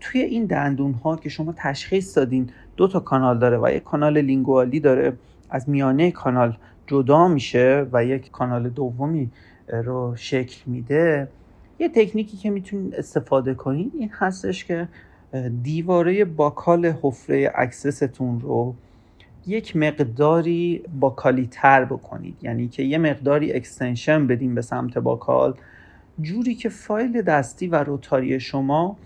توی 0.00 0.20
این 0.20 0.46
دندون 0.46 0.92
ها 0.92 1.16
که 1.16 1.28
شما 1.28 1.54
تشخیص 1.56 2.18
دادین 2.18 2.50
دو 2.76 2.88
تا 2.88 3.00
کانال 3.00 3.38
داره 3.38 3.58
و 3.58 3.70
یک 3.70 3.82
کانال 3.82 4.20
lingual 4.20 4.72
ی 4.72 4.80
داره. 4.80 5.12
از 5.50 5.68
میانه 5.68 6.10
کانال 6.10 6.56
جدا 6.86 7.28
میشه 7.28 7.86
و 7.92 8.04
یک 8.04 8.30
کانال 8.30 8.68
دومی 8.68 9.30
رو 9.68 10.16
شکل 10.16 10.60
میده 10.66 11.28
یه 11.78 11.88
تکنیکی 11.88 12.36
که 12.36 12.50
می‌تونید 12.50 12.94
استفاده 12.94 13.54
کنید 13.54 13.92
این 13.94 14.10
هستش 14.12 14.64
که 14.64 14.88
دیواره 15.62 16.24
buccal 16.24 16.86
حفره 16.86 17.52
access 17.54 18.11
تون 18.11 18.40
رو 18.40 18.74
یک 19.46 19.76
مقداری 19.76 20.82
buccal 21.00 21.41
ی 21.41 21.48
تر 21.50 21.84
بکنید. 21.84 22.36
یعنی 22.42 22.68
که 22.68 22.82
یه 22.82 22.98
مقداری 22.98 23.52
extension 23.52 24.26
بدیم 24.26 24.54
به 24.54 24.62
سمت 24.62 24.98
buccal 24.98 25.54
جوری 26.20 26.54
که 26.54 26.68
فایل 26.68 27.22
دستی 27.22 27.66
و 27.68 27.76
rotary 27.76 28.40
شما 28.40 28.96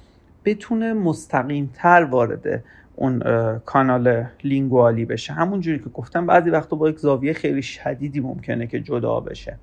بتونه 0.45 0.93
مستقیم 0.93 1.71
تر 1.75 2.05
وارد 2.05 2.65
اون 3.01 3.23
کانال 3.59 4.25
lingual 4.45 4.97
ی 4.97 5.05
بشه. 5.05 5.33
همون 5.33 5.61
جوری 5.61 5.79
که 5.79 5.89
گفتم 5.89 6.27
بعضی 6.27 6.51
وقتا 6.51 6.77
با 6.77 6.91
یک 6.91 6.99
زاویه 6.99 7.33
خیلی 7.33 7.63
شدیدی 7.63 8.21
ممکنه 8.21 8.67
که 8.67 8.81
جدا 8.81 9.21
بشه. 9.21 9.57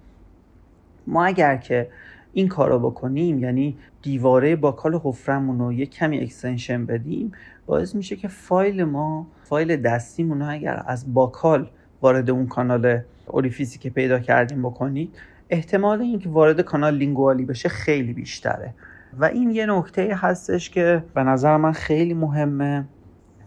ما 1.08 1.26
اگر 1.26 1.58
که 1.58 1.88
این 2.34 2.48
کار 2.48 2.70
رو 2.70 2.80
بکنیم 2.80 3.40
یعنی 3.40 3.78
دیواره 4.02 4.56
buccal 4.56 5.00
حفرمون 5.04 5.60
رو 5.60 5.74
یک 5.74 5.92
کمی 5.92 6.20
extension 6.20 6.86
بدیم 6.86 7.32
باعث 7.66 7.96
میشه 7.96 8.16
که 8.16 8.28
فایل 8.28 8.84
ما 8.84 9.28
فایل 9.44 9.76
دستیمون 9.76 10.40
رو 10.40 10.52
اگر 10.52 10.84
از 10.86 11.14
buccal 11.14 11.70
وارد 12.02 12.30
اون 12.30 12.48
کانال 12.48 13.02
orifice 13.28 13.73
ی 13.73 13.80
که 13.80 13.90
پیدا 13.90 14.20
کردیم 14.20 14.62
بکنید 14.62 15.16
احتمال 15.50 16.02
اینکه 16.02 16.30
وارد 16.30 16.62
کانال 16.62 16.96
lingual 16.96 17.39
ی 17.40 17.46
بشه 17.46 17.70
خیلی 17.70 18.14
بیشتره. 18.14 18.74
و 19.20 19.26
این 19.26 19.52
یه 19.52 19.66
نکته 19.66 20.16
هستش 20.16 20.70
که 20.70 21.04
به 21.14 21.24
نظر 21.24 21.58
من 21.58 21.72
خیلی 21.72 22.14
مهمه. 22.14 22.86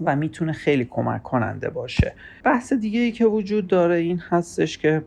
و 0.05 0.17
می‌تونه 0.17 0.53
خیلی 0.53 0.85
کمک 0.85 1.23
کننده 1.23 1.71
باشه. 1.71 2.15
بحث 2.45 2.73
دیگه 2.73 3.01
ای 3.01 3.13
که 3.13 3.27
وجود 3.27 3.67
داره 3.67 3.95
این 3.95 4.19
هستش 4.19 4.79
که 4.79 5.03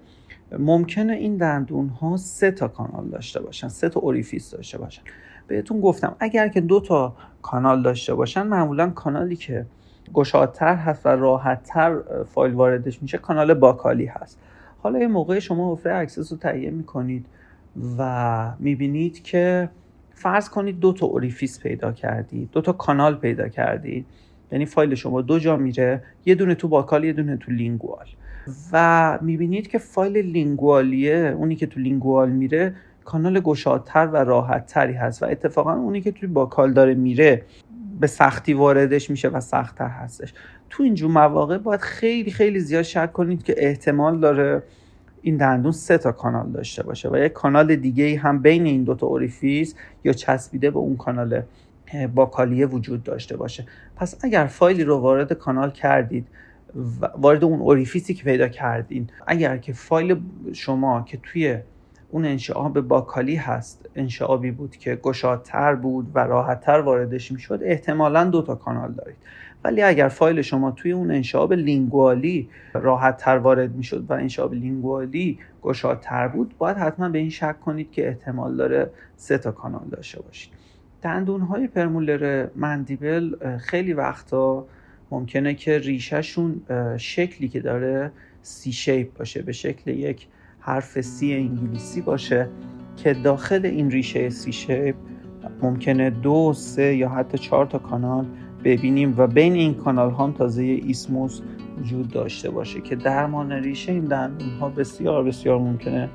ممکنه 0.60 1.14
این 1.14 1.38
دندون 1.38 1.88
ها 1.88 2.18
سه 2.18 2.52
تا 2.52 2.68
کانال 2.68 3.10
داشته 3.10 3.42
باشن 3.42 3.68
سه 3.68 3.90
تا 3.90 4.00
orifice 4.00 4.52
داشته 4.52 4.78
باشن. 4.78 5.02
بهتون 5.48 5.82
گفتم 5.82 6.16
اگر 6.20 6.48
که 6.48 6.62
دو 6.62 6.80
تا 6.80 7.16
کانال 7.42 7.84
داشته 7.84 8.14
باشن 8.14 8.48
معمولا 8.48 8.90
کانالی 8.90 9.36
که 9.36 9.66
گشادتر 10.14 10.76
هست 10.76 11.06
و 11.06 11.10
راحتتر 11.10 12.00
فایل 12.24 12.54
واردش 12.54 13.02
میشه 13.02 13.18
کانال 13.18 13.54
buccal 13.54 13.98
ی 13.98 14.06
هست. 14.06 14.40
حالا 14.78 15.00
یه 15.00 15.08
موقع 15.08 15.40
شما 15.40 15.74
حفره 15.74 15.96
access 15.96 16.32
رو 16.32 16.38
تهیه 16.38 16.70
می‌کنید 16.70 17.26
و 17.98 18.52
می‌بینید 18.60 19.24
که 19.24 19.70
فرض 20.16 20.50
کنید 20.50 20.80
دو 20.80 20.94
تا 20.94 21.06
orifice 21.06 21.60
پیدا 21.60 21.92
کردید 21.92 22.50
دو 22.52 22.62
تا 22.62 22.72
کانال 22.72 23.16
پیدا 23.16 23.48
کردید. 23.48 24.06
یعنی 24.54 24.66
فایل 24.66 24.96
شما 24.96 25.22
دو 25.22 25.40
جا 25.40 25.58
میره 25.58 26.04
یه 26.26 26.36
دونه 26.36 26.56
تو 26.56 26.68
buccal 26.68 27.04
یه 27.04 27.14
دونه 27.14 27.38
تو 27.38 27.52
lingual. 27.52 28.06
و 28.72 29.20
می‌بینید 29.22 29.68
که 29.68 29.78
فایل 29.78 30.18
lingual 30.18 31.10
یه 31.10 31.36
اونی 31.38 31.56
که 31.56 31.66
تو 31.66 31.80
lingual 31.80 32.30
میره 32.30 32.76
کانال 33.06 33.40
گشادتر 33.40 34.08
و 34.08 34.16
راحتتری 34.16 34.94
هست 34.94 35.24
و 35.24 35.26
اتفاقا 35.26 35.74
اونی 35.74 36.02
که 36.02 36.12
توی 36.12 36.28
buccal 36.28 36.74
داره 36.74 36.94
میره 36.94 37.42
به 38.00 38.08
سختی 38.08 38.54
واردش 38.54 39.10
میشه 39.10 39.28
و 39.28 39.40
سختتر 39.40 39.88
هستش. 39.88 40.34
تو 40.70 40.84
اینجور 40.84 41.12
مواقع 41.12 41.58
باید 41.58 41.82
خیلی 41.82 42.32
خیلی 42.32 42.60
زیاد 42.60 42.84
شک 42.84 43.14
کنید 43.14 43.44
که 43.44 43.56
احتمال 43.58 44.20
داره 44.20 44.64
این 45.22 45.38
دندون 45.38 45.72
سه 45.72 45.98
تا 45.98 46.12
کانال 46.12 46.52
داشته 46.52 46.84
باشه 46.84 47.10
و 47.10 47.18
یک 47.18 47.34
کانال 47.34 47.76
دیگه 47.76 48.18
هم 48.18 48.42
بین 48.42 48.66
این 48.66 48.84
دوتا 48.84 49.08
orifice 49.08 49.76
یا 50.04 50.14
چسبیده 50.14 50.72
به 50.72 50.80
اون 50.80 50.98
کانال 50.98 51.42
buccal 52.16 52.53
یه 52.53 52.66
وجود 52.66 53.04
داشته 53.04 53.38
باشه. 53.38 53.66
پس 53.96 54.26
اگر 54.26 54.46
فایلی 54.46 54.84
رو 54.84 54.98
وارد 54.98 55.34
کانال 55.34 55.72
کردید 55.72 56.28
وارد 57.18 57.44
اون 57.44 57.60
orifice 57.60 58.07
ی 58.07 58.14
که 58.14 58.24
پیدا 58.24 58.48
کردین 58.48 59.10
اگر 59.28 59.58
که 59.58 59.74
فایل 59.74 60.22
شما 60.54 61.02
که 61.02 61.20
توی 61.24 61.58
اون 62.10 62.26
انشعاب 62.26 62.82
باکالی 62.82 63.36
هست 63.36 63.90
انشعابی 63.96 64.52
بود 64.52 64.78
که 64.78 64.96
گشادتر 64.96 65.76
بود 65.76 66.12
و 66.16 66.20
راحتتر 66.20 66.80
واردش 66.80 67.32
می‌شد 67.32 67.60
احتمالا 67.64 68.24
دو 68.24 68.42
تا 68.42 68.56
کانال 68.56 68.92
دارید. 68.92 69.18
ولی 69.64 69.82
اگر 69.82 70.08
فایل 70.08 70.42
شما 70.42 70.72
توی 70.72 70.92
اون 70.92 71.12
انشعاب 71.12 71.54
لینگوالی 71.54 72.50
راحت 72.74 73.18
تر 73.18 73.38
وارد 73.38 73.76
می‌شد 73.76 74.06
و 74.10 74.14
انشعاب 74.14 74.54
لینگوالی 74.54 75.40
گشادتر 75.62 76.28
بود 76.28 76.56
باید 76.58 76.78
حتما 76.78 77.10
به 77.10 77.20
این 77.20 77.30
شک 77.30 77.60
کنید 77.60 77.92
که 77.92 78.08
احتمال 78.08 78.56
داره 78.56 78.90
سه 79.16 79.38
تا 79.38 79.52
کانال 79.52 79.86
داشته 79.92 80.22
باشید. 80.22 80.63
دندون 81.04 81.42
های 81.42 81.68
پرمولر 81.68 82.48
مندیبل 82.56 83.36
خیلی 83.58 83.94
وقتا 83.94 84.66
ممکنه 85.12 85.54
که 85.54 85.80
ریشهشون 85.80 86.62
شکلی 86.98 87.48
که 87.48 87.60
داره 87.60 88.12
سی 88.42 88.72
شیپ 88.72 89.18
باشه 89.18 89.42
به 89.42 89.52
شکل 89.52 89.92
یک 89.92 90.28
حرف 90.60 91.02
سی 91.02 91.34
انگلیسی 91.34 92.02
باشه 92.02 92.50
که 92.98 93.14
داخل 93.14 93.66
این 93.66 93.92
ریشه 93.92 94.30
سی 94.30 94.52
شیپ 94.52 94.96
ممکنه 95.62 96.10
دو 96.10 96.54
سه 96.56 96.96
یا 96.96 97.10
حتی 97.10 97.38
چهار 97.38 97.66
تا 97.66 97.80
کانال 97.80 98.26
ببینیم 98.64 99.16
و 99.18 99.28
بین 99.28 99.54
این 99.54 99.74
کانال 99.74 100.12
ها 100.12 100.24
هم 100.24 100.34
تازه 100.34 100.64
ایسموس 100.64 101.42
وجود 101.80 102.10
داشته 102.12 102.50
باشه 102.50 102.82
که 102.82 102.96
درمان 102.96 103.52
ریشه 103.52 103.92
این 103.92 104.06
دندون 104.06 104.50
ها 104.50 104.70
بسیار 104.70 105.24
بسیار 105.24 105.60
ممکنه 105.60 106.10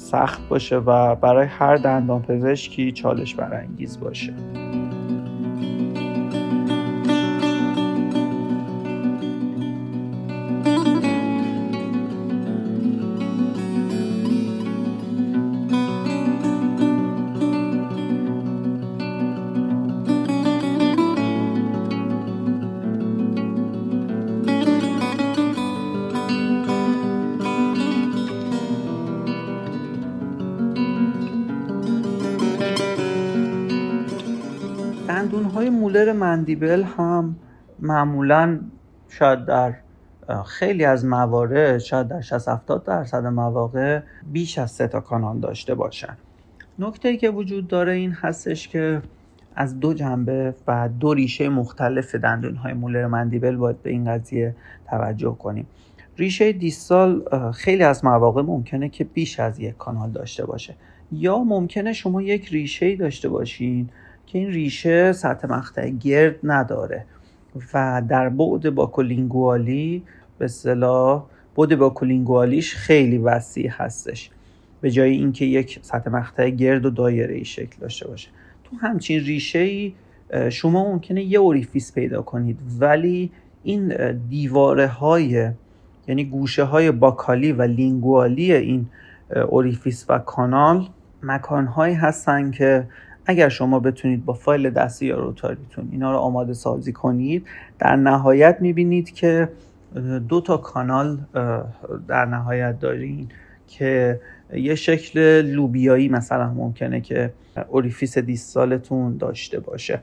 سخت 0.00 0.48
باشه 0.48 0.76
و 0.76 1.14
برای 1.14 1.46
هر 1.46 1.76
دندان 1.76 2.22
پزشکی 2.22 2.92
چالش 2.92 3.34
برانگیز 3.34 4.00
باشه. 4.00 4.34
مندیبل 36.30 36.82
هم 36.82 37.36
معمولا 37.78 38.60
شاید 39.08 39.44
در 39.44 39.74
خیلی 40.46 40.84
از 40.84 41.04
موارد 41.04 41.78
شاید 41.78 42.08
در 42.08 42.20
60 42.20 42.48
70 42.48 42.84
درصد 42.84 43.26
مواقع 43.26 44.00
بیش 44.32 44.58
از 44.58 44.70
سه 44.70 44.88
تا 44.88 45.00
کانال 45.00 45.40
داشته 45.40 45.74
باشن. 45.74 46.16
نکته 46.78 47.08
ای 47.08 47.16
که 47.16 47.30
وجود 47.30 47.68
داره 47.68 47.92
این 47.92 48.12
هستش 48.12 48.68
که 48.68 49.02
از 49.54 49.80
دو 49.80 49.94
جنبه 49.94 50.54
و 50.66 50.88
دو 51.00 51.14
ریشه 51.14 51.48
مختلف 51.48 52.14
دندون 52.14 52.56
های 52.56 52.72
مولر 52.72 53.06
مندیبل 53.06 53.56
باید 53.56 53.82
به 53.82 53.90
این 53.90 54.04
قضیه 54.04 54.54
توجه 54.90 55.36
کنیم. 55.38 55.66
ریشه 56.18 56.52
دیستال 56.52 57.24
خیلی 57.52 57.82
از 57.82 58.04
مواقع 58.04 58.42
ممکنه 58.42 58.88
که 58.88 59.04
بیش 59.04 59.40
از 59.40 59.58
یک 59.58 59.76
کانال 59.76 60.10
داشته 60.10 60.46
باشه. 60.46 60.74
یا 61.12 61.38
ممکنه 61.38 61.92
شما 61.92 62.22
یک 62.22 62.48
ریشه 62.48 62.96
داشته 62.96 63.28
باشین 63.28 63.88
که 64.26 64.38
این 64.38 64.48
ریشه 64.48 65.12
سطح 65.12 65.48
مقطع 65.48 65.90
گرد 65.90 66.36
نداره 66.42 67.04
و 67.74 68.02
در 68.08 68.28
بعد 68.28 68.70
buccolingual 68.70 69.92
ی 69.92 70.02
به 70.38 70.44
اصطلاح 70.44 71.24
بعد 71.56 71.76
buccolingual 71.78 72.55
یش 72.55 72.74
خیلی 72.74 73.18
وسیع 73.18 73.70
هستش. 73.70 74.30
به 74.80 74.90
جای 74.90 75.10
اینکه 75.10 75.44
یک 75.44 75.78
سطح 75.82 76.10
مقطع 76.10 76.50
گرد 76.50 76.86
و 76.86 76.90
دایره 76.90 77.34
ای 77.34 77.44
شکل 77.44 77.76
داشته 77.80 78.08
باشه. 78.08 78.28
تو 78.64 78.76
همچین 78.76 79.20
ریشه 79.20 79.58
ای 79.58 79.92
شما 80.50 80.92
ممکنه 80.92 81.22
یه 81.22 81.38
orifice 81.38 81.92
پیدا 81.92 82.22
کنید 82.22 82.58
ولی 82.78 83.30
این 83.62 84.12
دیواره 84.28 84.86
های 84.86 85.50
یعنی 86.08 86.24
گوشه 86.24 86.64
های 86.64 86.90
buccal 86.90 87.43
ی 87.43 87.52
و 87.52 87.62
lingual 87.62 88.41
ی 88.41 88.52
این 88.52 88.86
orifice 89.48 90.06
و 90.08 90.18
کانال 90.18 90.88
مکان 91.22 91.66
هایی 91.66 91.94
هستن 91.94 92.50
که 92.50 92.86
اگر 93.26 93.48
شما 93.48 93.80
بتونید 93.80 94.24
با 94.24 94.32
فایل 94.32 94.70
دستی 94.70 95.06
یا 95.06 95.18
rotary 95.18 95.65
تون 95.65 95.88
اینا 95.92 96.12
رو 96.12 96.18
آماده 96.18 96.52
سازی 96.52 96.92
کنید 96.92 97.46
در 97.78 97.96
نهایت 97.96 98.56
می‌بینید 98.60 99.10
که 99.10 99.48
دو 100.28 100.40
تا 100.40 100.56
کانال 100.56 101.18
در 102.08 102.24
نهایت 102.24 102.80
دارین 102.80 103.28
که 103.68 104.20
یه 104.54 104.74
شکل 104.74 105.42
لوبیایی 105.42 106.08
مثلا 106.08 106.52
ممکنه 106.52 107.00
که 107.00 107.32
orifice 107.68 108.18
distal 108.18 108.83
تون 108.83 109.16
داشته 109.16 109.60
باشه. 109.60 110.00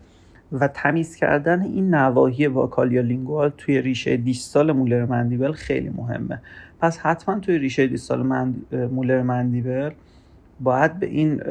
و 0.52 0.68
تمیز 0.68 1.16
کردن 1.16 1.62
این 1.62 1.96
نواحی 1.96 2.48
buccal 2.48 2.92
یا 2.92 3.02
lingual 3.02 3.52
توی 3.58 3.82
ریشه 3.82 4.18
distal 4.18 4.72
molar 4.72 5.06
mandible 5.06 5.52
خیلی 5.52 5.90
مهمه. 5.90 6.42
پس 6.80 6.98
حتما 6.98 7.40
توی 7.40 7.58
ریشه 7.58 7.88
distal 7.88 8.54
molar 8.72 9.22
mandible 9.22 9.92
باید 10.60 11.00
به 11.00 11.06
این 11.06 11.42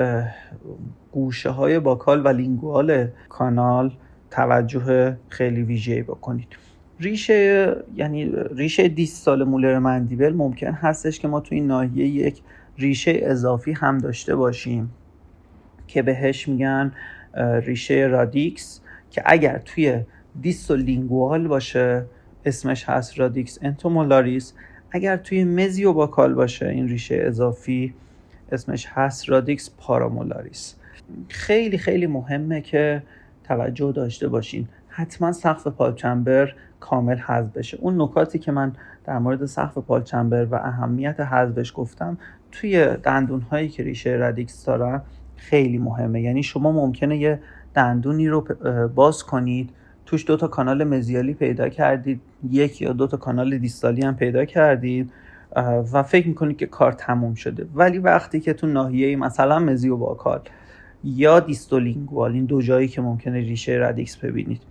گوشه 1.13 1.51
های 1.51 1.79
buccal 1.79 2.27
و 2.27 2.29
lingual 2.29 3.09
کانال 3.29 3.93
توجه 4.31 5.17
خیلی 5.29 5.63
ویژه‌ای 5.63 6.03
بکنید. 6.03 6.49
ریشه 7.01 7.77
یعنی 7.97 8.33
ریشه 8.55 8.89
distal 8.89 9.45
molar 9.45 9.79
mandible 9.79 10.33
ممکن 10.33 10.73
هستش 10.73 11.21
که 11.21 11.29
ما 11.29 11.41
تو 11.41 11.55
این 11.55 11.67
ناحیه 11.67 12.07
یک 12.07 12.43
ریشه 12.79 13.19
اضافی 13.23 13.73
هم 13.73 13.99
داشته 13.99 14.37
باشیم 14.37 14.91
که 15.87 16.03
بهش 16.03 16.49
میگن 16.49 16.93
ریشه 17.63 17.95
radix 17.95 18.81
که 19.11 19.23
اگر 19.25 19.59
توی 19.59 20.01
distal 20.41 20.81
lingual 20.81 21.49
باشه 21.49 22.05
اسمش 22.45 22.89
هست 22.89 23.19
radix 23.19 23.59
entomolaris. 23.63 24.55
اگر 24.91 25.17
توی 25.17 25.45
mesiobuccal 25.45 26.35
باشه 26.35 26.69
این 26.69 26.89
ریشه 26.89 27.15
اضافی 27.15 27.95
اسمش 28.53 28.87
هست 28.91 29.29
radix 29.29 29.71
paramolaris. 29.79 30.75
خیلی 31.29 31.79
خیلی 31.79 32.07
مهمه 32.07 32.61
که 32.61 33.03
توجه 33.45 33.93
داشته 33.93 34.29
باشین. 34.29 34.69
حتما 34.89 35.33
سقف 35.33 35.67
pulp 35.67 35.99
chamber 35.99 36.55
کامل 36.81 37.17
حذف 37.17 37.53
بشه. 37.53 37.79
اون 37.81 38.03
نکاتی 38.03 38.39
که 38.39 38.53
من 38.53 38.73
در 39.05 39.19
مورد 39.19 39.47
سقف 39.47 39.79
pulp 39.79 40.03
chamber 40.03 40.45
و 40.45 40.55
اهمیت 40.55 41.21
حذفش 41.21 41.73
گفتم 41.75 42.19
توی 42.53 42.97
دندون 43.03 43.41
هایی 43.41 43.69
که 43.69 43.83
ریشه 43.83 44.11
radix 44.11 44.65
دارن 44.65 45.03
خیلی 45.37 45.79
مهمه. 45.79 46.23
یعنی 46.23 46.43
شما 46.43 46.73
ممکنه 46.73 47.17
یه 47.17 47.41
دندونی 47.75 48.29
رو 48.29 48.41
باز 48.95 49.23
کنید 49.23 49.71
توش 50.07 50.27
دو 50.27 50.37
تا 50.37 50.49
کانال 50.49 50.85
mesial 50.85 51.28
ی 51.28 51.35
پیدا 51.35 51.69
کردید 51.69 52.21
یک 52.51 52.83
یا 52.83 52.93
دو 52.93 53.07
تا 53.07 53.17
کانال 53.17 53.59
distal 53.59 53.96
ی 53.96 54.03
هم 54.03 54.17
پیدا 54.17 54.45
کردید. 54.45 55.13
و 55.93 56.03
فکر 56.03 56.29
می‌کنید 56.29 56.57
که 56.57 56.67
کار 56.67 56.93
تموم 56.93 57.35
شده. 57.35 57.67
ولی 57.75 57.99
وقتی 57.99 58.41
که 58.41 58.53
تو 58.53 58.67
ناحیه 58.67 59.17
مثلا 59.17 59.59
mesiobuccal 59.59 60.41
یا 61.05 61.41
distolingual 61.41 62.33
این 62.33 62.45
دو 62.45 62.63
جایی 62.63 62.89
که 62.89 63.01
ممکنه 63.01 63.41
ریشه 63.41 63.73
radix 63.73 64.17
ببینید 64.17 64.63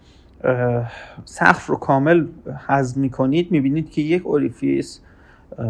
سقف 1.25 1.67
رو 1.67 1.75
کامل 1.75 2.27
حذف 2.67 2.97
می‌کنید 2.97 3.51
می‌بینید 3.51 3.91
که 3.91 4.01
یک 4.01 4.25
orifice 4.25 5.01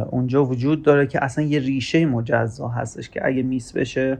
اونجا 0.10 0.46
وجود 0.46 0.84
داره 0.84 1.08
که 1.08 1.24
اصلا 1.24 1.44
یه 1.44 1.60
ریشه 1.60 2.06
مجزا 2.06 2.68
هستش 2.68 3.10
که 3.10 3.28
اگه 3.28 3.44
miss 3.44 3.74
بشه 3.74 4.18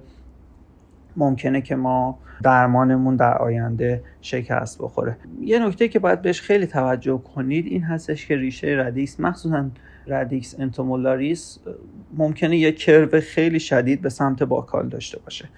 ممکنه 1.18 1.62
که 1.62 1.76
ما 1.76 2.20
درمانمون 2.44 3.16
در 3.16 3.38
آینده 3.38 4.04
شکست 4.22 4.82
بخوره. 4.82 5.18
یه 5.42 5.68
نکته 5.68 5.88
که 5.88 6.00
باید 6.00 6.22
بهش 6.22 6.42
خیلی 6.42 6.68
توجه 6.68 7.18
کنید 7.36 7.66
این 7.66 7.84
هستش 7.84 8.26
که 8.26 8.36
ریشه 8.36 8.68
radix 8.68 9.20
مخصوصا 9.20 9.66
radix 10.08 10.56
entomolaris 10.60 11.60
ممکنه 12.14 12.58
یه 12.58 12.72
curve 12.72 13.22
خیلی 13.22 13.60
شدید 13.60 14.02
به 14.02 14.10
سمت 14.10 14.44
buccal 14.44 14.90
داشته 14.90 15.20
باشه. 15.20 15.50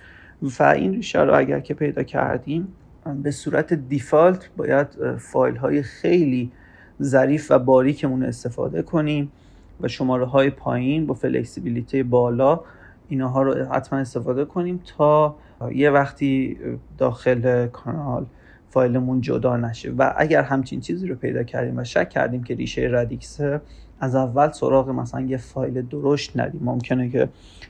و 0.59 0.63
این 0.63 0.93
ریشه 0.93 1.21
رو 1.21 1.37
اگر 1.37 1.59
که 1.59 1.73
پیدا 1.73 2.03
کردیم 2.03 2.67
به 3.23 3.31
صورت 3.31 3.73
default 3.73 4.49
باید 4.57 4.87
فایل 5.17 5.55
های 5.55 5.81
خیلی 5.81 6.51
ظریف 7.01 7.51
و 7.51 7.59
باریکمون 7.59 8.23
استفاده 8.23 8.81
کنیم 8.81 9.31
و 9.81 9.87
شماره 9.87 10.25
های 10.25 10.49
پایین 10.49 11.05
با 11.05 11.13
flexibility 11.13 12.03
بالا 12.03 12.59
اینها 13.09 13.41
رو 13.41 13.65
حتما 13.65 13.99
استفاده 13.99 14.45
کنیم 14.45 14.83
تا 14.97 15.35
یه 15.71 15.89
وقتی 15.89 16.57
داخل 16.97 17.67
کانال 17.67 18.25
فایلمون 18.69 19.21
جدا 19.21 19.57
نشه. 19.57 19.91
و 19.91 20.13
اگر 20.17 20.41
همچین 20.41 20.79
چیزی 20.79 21.07
رو 21.07 21.15
پیدا 21.15 21.43
کردیم 21.43 21.77
و 21.77 21.83
شک 21.83 22.09
کردیم 22.09 22.43
که 22.43 22.55
ریشه 22.55 22.89
ردیکسه 22.91 23.61
از 23.99 24.15
اول 24.15 24.51
سراغ 24.51 24.89
مثلا 24.89 25.21
یه 25.21 25.37
فایل 25.37 25.81
درشت 25.81 26.39
ندیم. 26.39 26.61
ممکنه 26.63 27.09
که 27.09 27.29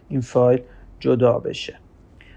این 0.10 0.22
فایل 0.22 0.62
جدا 1.00 1.40
بشه. 1.40 1.76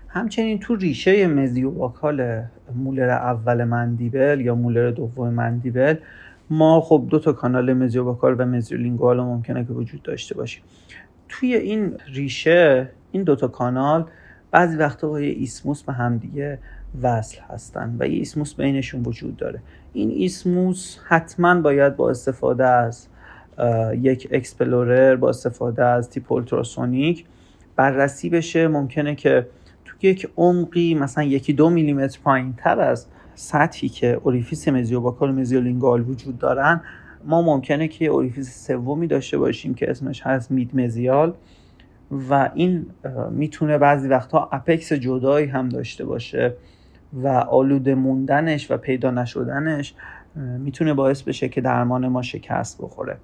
همچنین 0.09 0.59
تو 0.59 0.77
ریشه 0.77 1.27
مزیوباکال 1.27 2.43
مولر 2.75 3.11
اول 3.11 3.65
مندیبل 3.65 4.41
یا 4.41 4.55
مولر 4.55 4.91
دوم 4.91 5.29
مندیبل 5.29 5.97
ما 6.51 6.81
خب 6.81 7.07
دو 7.11 7.19
تا 7.19 7.33
کانال 7.33 7.73
مزیوباکال 7.73 8.37
و 8.39 8.45
مزیولینگوال 8.45 9.21
ممکنه 9.21 9.65
که 9.65 9.73
وجود 9.73 10.03
داشته 10.03 10.35
باشیم. 10.35 10.63
توی 11.29 11.55
این 11.55 11.97
ریشه 12.13 12.89
این 13.13 13.23
دوتا 13.23 13.49
کانال 13.49 14.07
بعضی 14.51 14.77
وقتا 14.77 15.09
با 15.09 15.21
یه 15.21 15.29
isthmus 15.29 15.83
به 15.83 15.93
همدیگه 15.93 16.59
وصل 17.03 17.41
هستن 17.49 17.97
و 17.99 18.09
یه 18.09 18.15
isthmus 18.15 18.55
بینشون 18.55 19.03
وجود 19.03 19.37
داره. 19.37 19.61
این 19.93 20.11
isthmus 20.11 20.99
حتما 21.09 21.61
باید 21.61 21.97
با 21.97 22.11
استفاده 22.11 22.67
از 22.67 23.07
یک 24.03 24.29
explorer 24.31 25.17
با 25.17 25.29
استفاده 25.29 25.85
از 25.85 26.11
tip 26.11 26.33
ultrasonic 26.33 27.25
بررسی 27.77 28.29
بشه. 28.31 28.69
ممکنه 28.69 29.15
که 29.15 29.47
تو 29.85 30.07
یک 30.07 30.29
عمقی 30.37 30.95
مثلا 30.95 31.25
یکی 31.25 31.53
دو 31.53 31.71
میلیمتر 31.71 32.19
پایین 32.25 32.55
تر 32.57 32.81
از 32.81 33.07
سطحی 33.35 33.89
که 33.89 34.21
orifice 34.23 34.69
mesiobuccal 34.69 35.31
و 35.31 35.33
mesiolingual 35.33 36.09
وجود 36.09 36.39
دارن 36.39 36.81
ما 37.25 37.43
ممکنه 37.43 37.89
که 37.89 38.07
orifice 38.07 38.67
سومی 38.67 39.07
داشته 39.07 39.39
باشیم 39.39 39.75
که 39.75 39.91
اسمش 39.91 40.23
هست 40.23 40.51
mid 40.51 40.77
mesial 40.77 41.35
و 42.31 42.51
این 42.55 42.87
می‌تونه 43.31 43.79
بعضی 43.79 44.09
وقتها 44.09 44.49
apex 44.53 44.93
جدایی 44.93 45.47
هم 45.47 45.69
داشته 45.69 46.05
باشه 46.05 46.55
و 47.13 47.29
آلوده 47.29 47.95
موندنش 47.95 48.71
و 48.71 48.77
پیدا 48.77 49.11
نشدنش 49.11 49.95
می‌تونه 50.37 50.95
باعث 50.95 51.23
بشه 51.23 51.49
که 51.49 51.61
درمان 51.61 52.09
ما 52.09 52.23
شکست 52.23 52.83
بخوره. 52.83 53.17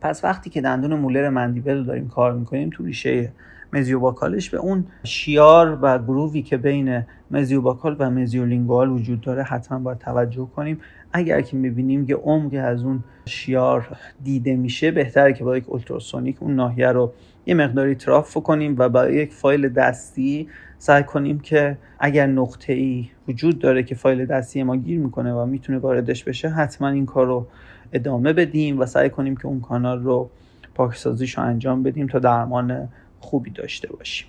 پس 0.00 0.24
وقتی 0.24 0.50
که 0.50 0.60
دندون 0.60 0.94
molar 0.94 1.28
mandible 1.28 1.76
رو 1.76 1.84
داریم 1.84 2.08
کار 2.08 2.32
می‌کنیم 2.32 2.70
تو 2.72 2.84
ریشه 2.84 3.32
mesiobuccal 3.72 4.38
ش 4.38 4.50
به 4.50 4.58
اون 4.58 4.84
شیار 5.04 5.78
و 5.82 5.98
groove 5.98 6.36
ی 6.36 6.42
که 6.42 6.56
بین 6.56 7.02
mesiobuccal 7.30 7.96
و 7.98 8.10
mesiolingual 8.10 8.90
وجود 8.90 9.20
داره 9.20 9.42
حتما 9.42 9.78
باید 9.78 9.98
توجه 9.98 10.48
کنیم. 10.56 10.80
اگر 11.12 11.40
که 11.40 11.56
می‌بینیم 11.56 12.06
که 12.06 12.14
عمقی 12.14 12.58
از 12.58 12.84
اون 12.84 13.04
شیار 13.26 13.96
دیده 14.24 14.56
میشه 14.56 14.90
بهتره 14.90 15.32
که 15.32 15.44
با 15.44 15.56
یک 15.56 15.68
اولتراسونیک 15.68 16.36
اون 16.40 16.54
ناحیه 16.54 16.88
رو 16.88 17.12
یه 17.46 17.54
مقداری 17.54 17.94
تراف 17.94 18.34
کنیم 18.34 18.74
و 18.78 18.88
با 18.88 19.08
یک 19.08 19.32
فایل 19.32 19.68
دستی 19.68 20.48
سعی 20.78 21.02
کنیم 21.02 21.40
که 21.40 21.78
اگر 21.98 22.26
نقطه 22.26 22.72
ای 22.72 23.08
وجود 23.28 23.58
داره 23.58 23.82
که 23.82 23.94
فایل 23.94 24.26
دستی 24.26 24.62
ما 24.62 24.76
گیر 24.76 24.98
می‌کنه 24.98 25.32
و 25.32 25.46
می‌تونه 25.46 25.78
واردش 25.78 26.24
بشه 26.24 26.48
حتما 26.48 26.88
این 26.88 27.06
کار 27.06 27.26
رو 27.26 27.46
ادامه 27.92 28.32
بدیم 28.32 28.80
و 28.80 28.86
سعی 28.86 29.10
کنیم 29.10 29.36
که 29.36 29.46
اون 29.46 29.60
کانال 29.60 30.02
رو 30.02 30.30
پاکسازیش 30.74 31.38
رو 31.38 31.44
انجام 31.44 31.82
بدیم 31.82 32.06
تا 32.06 32.18
درمان 32.18 32.88
خوبی 33.20 33.50
داشته 33.50 33.88
باشیم. 33.92 34.28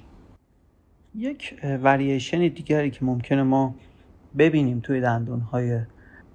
یک 1.16 1.56
وریشن 1.84 2.40
دیگری 2.40 2.92
که 2.92 3.06
ممکنه 3.06 3.44
ما 3.44 3.76
ببینیم 4.38 4.80
توی 4.80 5.02
دندون 5.02 5.40
های 5.40 5.80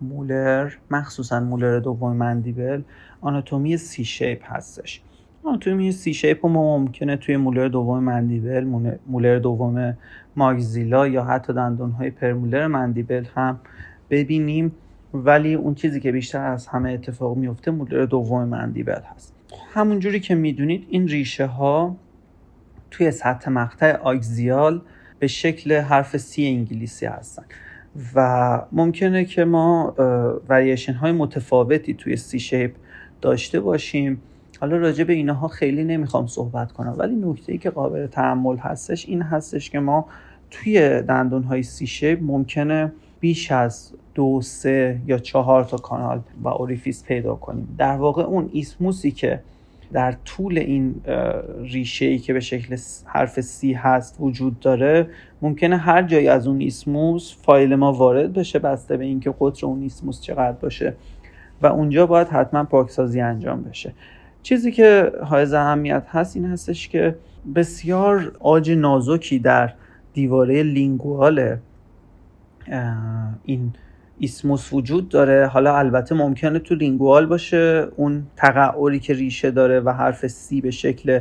مولر 0.01 0.73
مخصوصا 0.91 1.41
مولر 1.41 1.79
دوم 1.79 2.17
مندیبل 2.17 2.83
آناتومی 3.21 3.77
سی 3.77 4.05
شیپ 4.05 4.43
هستش. 4.45 5.03
آناتومی 5.45 5.93
سی 5.93 6.15
شیپ 6.15 6.47
ما 6.47 6.79
ممکنه 6.79 7.17
توی 7.17 7.37
مولر 7.37 7.69
دوم 7.69 8.05
مندیبل 8.05 8.65
مولر 9.07 9.39
دوم 9.39 9.97
ماگزیلا 10.37 11.07
یا 11.07 11.25
حتی 11.25 11.53
دندون 11.53 11.91
های 11.91 12.11
پرمولر 12.11 12.67
مندیبل 12.67 13.25
هم 13.35 13.61
ببینیم. 14.11 14.73
ولی 15.24 15.55
اون 15.55 15.74
چیزی 15.74 16.00
که 16.00 16.12
بیشتر 16.12 16.46
از 16.46 16.66
همه 16.66 16.92
اتفاق 16.92 17.37
میفته 17.37 17.70
مولر 17.70 18.05
دوم 18.05 18.44
مندیبل 18.44 19.00
هست. 19.14 19.35
همونجوری 19.74 20.20
که 20.20 20.35
می‌دونید 20.35 20.87
این 20.90 21.09
ریشه 21.09 21.46
ها 21.46 21.96
توی 22.90 23.11
سطح 23.11 23.50
مقطع 23.50 23.96
آگزیال 23.96 24.83
به 25.18 25.26
شکل 25.26 25.72
حرف 25.72 26.16
C 26.16 26.47
انگلیسی 26.46 27.07
هستن. 27.07 27.44
و 28.14 28.62
ممکنه 28.72 29.24
که 29.24 29.44
ما 29.44 29.94
وریشن 30.48 30.92
های 30.92 31.12
متفاوتی 31.12 31.94
توی 31.94 32.16
C 32.16 32.38
shape 32.38 32.75
داشته 33.20 33.61
باشیم. 33.61 34.22
حالا 34.61 34.76
راجع 34.76 35.05
به 35.05 35.12
اینها 35.12 35.48
خیلی 35.48 35.85
نمی‌خوام 35.85 36.26
صحبت 36.26 36.72
کنم. 36.72 36.94
ولی 36.98 37.16
نکته 37.16 37.52
ای 37.52 37.59
که 37.59 37.70
قابل 37.70 38.07
تأمل 38.07 38.57
هستش 38.57 39.09
این 39.09 39.22
هستش 39.22 39.70
که 39.70 39.79
ما 39.79 40.07
توی 40.50 41.02
دندون 41.02 41.42
های 41.42 41.62
C 41.62 41.87
shape 41.87 42.19
ممکنه 42.22 42.92
بیش 43.20 43.52
از 43.52 43.92
دو 44.16 44.40
سه 44.42 45.00
یا 45.07 45.18
چهار 45.18 45.64
تا 45.64 45.76
کانال 45.76 46.20
و 46.42 46.48
orifice 46.49 47.05
پیدا 47.05 47.35
کنیم. 47.35 47.74
در 47.79 47.96
واقع 47.96 48.22
اون 48.22 48.50
isthmus 48.53 49.03
ی 49.03 49.11
که 49.11 49.40
در 49.92 50.12
طول 50.24 50.59
این 50.59 50.94
ریشه 51.61 52.07
ای 52.07 52.18
که 52.18 52.33
به 52.33 52.40
شکل 52.40 52.76
حرف 53.05 53.40
C 53.40 53.73
هست 53.72 54.16
وجود 54.20 54.61
داره 54.61 55.07
ممکنه 55.42 55.76
هر 55.76 56.02
جایی 56.02 56.29
از 56.29 56.46
اون 56.46 56.61
isthmus 56.61 57.37
فایل 57.42 57.74
ما 57.74 57.92
وارد 57.92 58.33
بشه 58.33 58.59
بسته 58.59 58.96
به 58.96 59.05
اینکه 59.05 59.35
قطر 59.40 59.66
اون 59.66 59.83
isthmus 59.83 60.21
چقدر 60.20 60.57
باشه 60.57 60.94
و 61.62 61.66
اونجا 61.66 62.07
باید 62.07 62.29
حتما 62.29 62.64
پاکسازی 62.64 63.20
انجام 63.20 63.62
بشه. 63.62 63.92
چیزی 64.42 64.72
که 64.72 65.12
حائز 65.23 65.55
اهمیت 65.55 66.07
هست 66.09 66.37
این 66.37 66.44
هستش 66.44 66.88
که 66.88 67.16
بسیار 67.55 68.37
عاج 68.40 68.71
نازکی 68.70 69.38
در 69.38 69.72
دیواره 70.12 70.62
lingual 70.62 71.57
این 73.44 73.72
isthmus 74.19 74.73
وجود 74.72 75.09
داره. 75.09 75.46
حالا 75.46 75.79
البته 75.79 76.14
ممکنه 76.14 76.59
تو 76.59 76.74
lingual 76.75 77.27
باشه. 77.26 77.88
اون 77.96 78.26
تقعری 78.37 78.98
که 78.98 79.14
ریشه 79.14 79.50
داره 79.50 79.81
و 79.81 79.90
حرف 79.90 80.26
C 80.27 80.61
به 80.61 80.70
شکل 80.70 81.20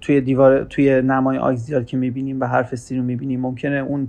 توی 0.00 0.20
دیوار 0.20 0.64
توی 0.64 1.02
نمای 1.02 1.38
axial 1.38 1.84
که 1.84 1.96
می‌بینیم 1.96 2.40
و 2.40 2.44
حرف 2.44 2.74
C 2.74 2.96
رو 2.96 3.02
می‌بینیم 3.02 3.40
ممکنه 3.40 3.76
اون 3.76 4.08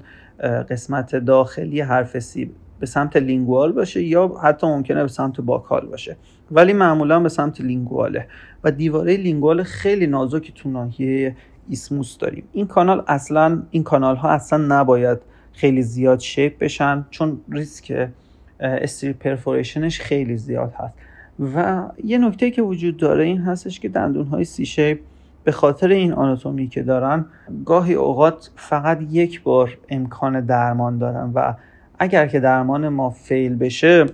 قسمت 0.69 1.15
داخلی 1.15 1.81
حرف 1.81 2.19
C 2.19 2.51
به 2.79 2.85
سمت 2.85 3.17
lingual 3.17 3.71
باشه 3.71 4.03
یا 4.03 4.27
حتی 4.43 4.67
ممکنه 4.67 5.01
به 5.01 5.07
سمت 5.07 5.41
buccal 5.41 5.85
باشه. 5.85 6.17
ولی 6.51 6.73
معمولا 6.73 7.19
به 7.19 7.29
سمت 7.29 7.61
lingual 7.61 8.19
ه 8.19 8.27
و 8.63 8.71
دیواره 8.71 9.17
lingual 9.17 9.63
خیلی 9.63 10.07
نازکی 10.07 10.53
تو 10.55 10.69
ناحیه 10.69 11.35
isthmus 11.69 12.17
داریم. 12.17 12.43
این 12.51 12.67
کانال 12.67 13.03
اصلا 13.07 13.63
این 13.71 13.83
کانال 13.83 14.15
ها 14.15 14.29
اصلا 14.29 14.79
نباید 14.79 15.17
خیلی 15.59 15.81
زیاد 15.81 16.19
shape 16.19 16.57
بشن 16.59 17.05
چون 17.09 17.41
ریسک 17.51 18.09
strip 18.59 19.13
perforation 19.13 19.86
ش 19.86 19.99
خیلی 19.99 20.37
زیاد 20.37 20.73
هست. 20.77 20.93
و 21.55 21.83
یه 22.03 22.17
نکته 22.17 22.51
که 22.51 22.61
وجود 22.61 22.97
داره 22.97 23.23
این 23.23 23.37
هستش 23.37 23.79
که 23.79 23.89
دندون 23.89 24.27
های 24.27 24.43
C 24.43 24.65
shape 24.65 24.99
به 25.43 25.51
خاطر 25.51 25.87
این 25.87 26.13
آناتومی 26.13 26.67
که 26.67 26.83
دارن 26.83 27.25
گاهی 27.65 27.93
اوقات 27.93 28.49
فقط 28.55 29.01
یک 29.11 29.43
بار 29.43 29.77
امکان 29.89 30.45
درمان 30.45 30.97
دارن 30.97 31.31
و 31.35 31.53
اگر 31.99 32.27
که 32.27 32.39
درمان 32.39 32.89
ما 32.89 33.09
fail 33.09 33.55
بشه 33.55 34.05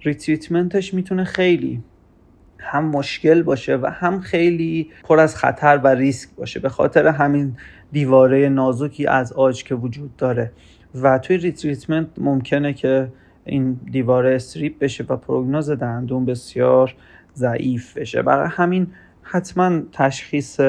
retreatment 0.00 0.79
ش 0.79 0.94
می‌تونه 0.94 1.24
خیلی 1.24 1.82
هم 2.58 2.84
مشکل 2.84 3.42
باشه 3.42 3.76
و 3.76 3.86
هم 3.86 4.20
خیلی 4.20 4.90
پر 5.04 5.20
از 5.20 5.36
خطر 5.36 5.80
و 5.84 5.88
ریسک 5.88 6.28
باشه. 6.36 6.60
به 6.60 6.68
خاطر 6.68 7.06
همین 7.06 7.56
دیواره 7.92 8.48
نازکی 8.48 9.06
از 9.06 9.32
عاج 9.32 9.64
که 9.64 9.74
وجود 9.74 10.16
داره. 10.16 10.52
و 10.94 11.18
توی 11.18 11.36
retreatment 11.36 12.06
ممکنه 12.18 12.72
که 12.72 13.08
این 13.44 13.80
دیواره 13.90 14.34
استریپ 14.34 14.78
بشه 14.78 15.04
و 15.08 15.16
پروگنوز 15.16 15.70
دندون 15.70 16.24
بسیار 16.24 16.94
ضعیف 17.34 17.98
بشه. 17.98 18.22
برای 18.22 18.48
همین 18.50 18.86
حتما 19.22 19.80
تشخیص 19.92 20.60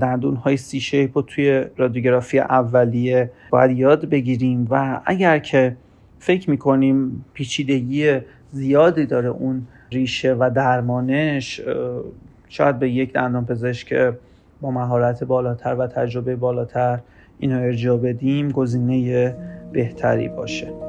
دندون 0.00 0.36
های 0.36 0.56
سی 0.56 0.80
شیپ 0.80 1.18
رو 1.18 1.22
توی 1.22 1.64
رادیوگرافی 1.76 2.38
اولیه 2.38 3.30
باید 3.50 3.78
یاد 3.78 4.04
بگیریم 4.04 4.66
و 4.70 5.00
اگر 5.04 5.38
که 5.38 5.76
فکر 6.18 6.50
می‌کنیم 6.50 7.24
پیچیدگی 7.34 8.20
زیادی 8.50 9.06
داره 9.06 9.28
اون 9.28 9.66
ریشه 9.92 10.34
و 10.34 10.50
درمانش 10.54 11.60
شاید 12.48 12.78
به 12.78 12.90
یک 12.90 13.12
دندان 13.12 13.46
پزشک 13.46 14.12
با 14.60 14.70
مهارت 14.70 15.24
بالاتر 15.24 15.74
و 15.74 15.86
تجربه 15.86 16.36
بالاتر 16.36 17.00
اینو 17.38 17.60
ارجاع 17.60 17.98
بدیم 17.98 18.50
گزینه 18.50 19.36
بهتری 19.72 20.28
باشه. 20.28 20.85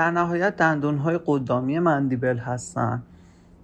در 0.00 0.10
نهایت 0.10 0.56
دندون 0.56 0.98
های 0.98 1.20
قدامی 1.26 1.78
mandible 1.78 2.38
هستن 2.38 3.02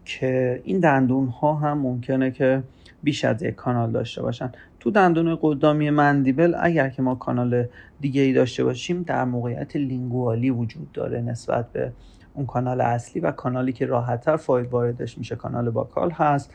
که 0.05 0.61
این 0.65 0.81
دندون 0.81 1.29
ها 1.29 1.55
هم 1.55 1.79
ممکنه 1.79 2.31
که 2.31 2.63
بیش 3.03 3.25
از 3.25 3.43
یک 3.43 3.55
کانال 3.55 3.93
داشته 3.93 4.23
باشن. 4.23 4.53
تو 4.81 4.91
دندون 4.91 5.39
قدامی 5.43 5.91
mandible 5.91 6.55
اگر 6.61 6.89
که 6.89 7.03
ما 7.03 7.15
کانال 7.15 7.67
دیگه 8.01 8.23
ای 8.23 8.33
داشته 8.33 8.65
باشیم 8.65 9.03
در 9.03 9.25
موقعیت 9.25 9.77
lingual 9.77 10.41
ی 10.42 10.51
وجود 10.51 10.93
داره 10.93 11.21
نسبت 11.21 11.73
به 11.73 11.93
اون 12.35 12.47
کانال 12.47 12.81
اصلی 12.81 13.21
و 13.21 13.31
کانالی 13.31 13.73
که 13.73 13.87
راحتتر 13.87 14.37
فایل 14.37 14.69
واردش 14.69 15.19
میشه. 15.19 15.37
کانال 15.37 15.71
buccal 15.71 16.11
هست 16.11 16.51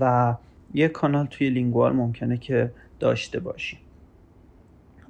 و 0.00 0.34
یک 0.74 0.92
کانال 0.92 1.26
توی 1.26 1.50
lingual 1.50 1.92
ممکنه 1.92 2.36
که 2.36 2.70
داشته 3.00 3.40
باشیم. 3.40 3.78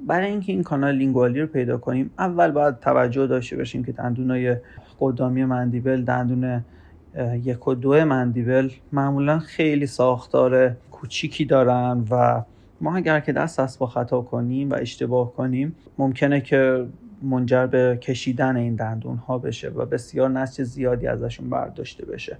برای 0.06 0.30
اینکه 0.30 0.52
این 0.52 0.62
کانال 0.62 0.94
لینگوالی 0.94 1.40
رو 1.40 1.46
پیدا 1.46 1.78
کنیم 1.78 2.10
اول 2.18 2.50
باید 2.50 2.80
توجه 2.80 3.26
داشته 3.26 3.56
باشیم 3.56 3.84
که 3.84 3.92
دندونای 3.92 4.56
قدامی 5.00 5.44
مندیبل 5.44 6.04
دندون 6.04 6.64
یک 7.42 7.68
و 7.68 7.74
دو 7.74 8.04
مندیبل 8.04 8.70
معمولا 8.92 9.38
خیلی 9.38 9.86
ساختار 9.86 10.76
کوچیکی 10.90 11.44
دارن 11.44 12.04
و 12.10 12.42
ما 12.80 12.96
اگر 12.96 13.20
که 13.20 13.32
دست 13.32 13.60
از 13.60 13.78
با 13.78 13.86
خطا 13.86 14.20
کنیم 14.20 14.70
و 14.70 14.74
اشتباه 14.74 15.32
کنیم 15.32 15.76
ممکنه 15.98 16.40
که 16.40 16.86
منجر 17.22 17.66
به 17.66 17.98
کشیدن 18.02 18.56
این 18.56 18.74
دندون 18.74 19.16
ها 19.16 19.38
بشه 19.38 19.68
و 19.68 19.86
بسیار 19.86 20.30
نسج 20.30 20.62
زیادی 20.62 21.06
ازشون 21.06 21.50
برداشته 21.50 22.04
بشه. 22.06 22.38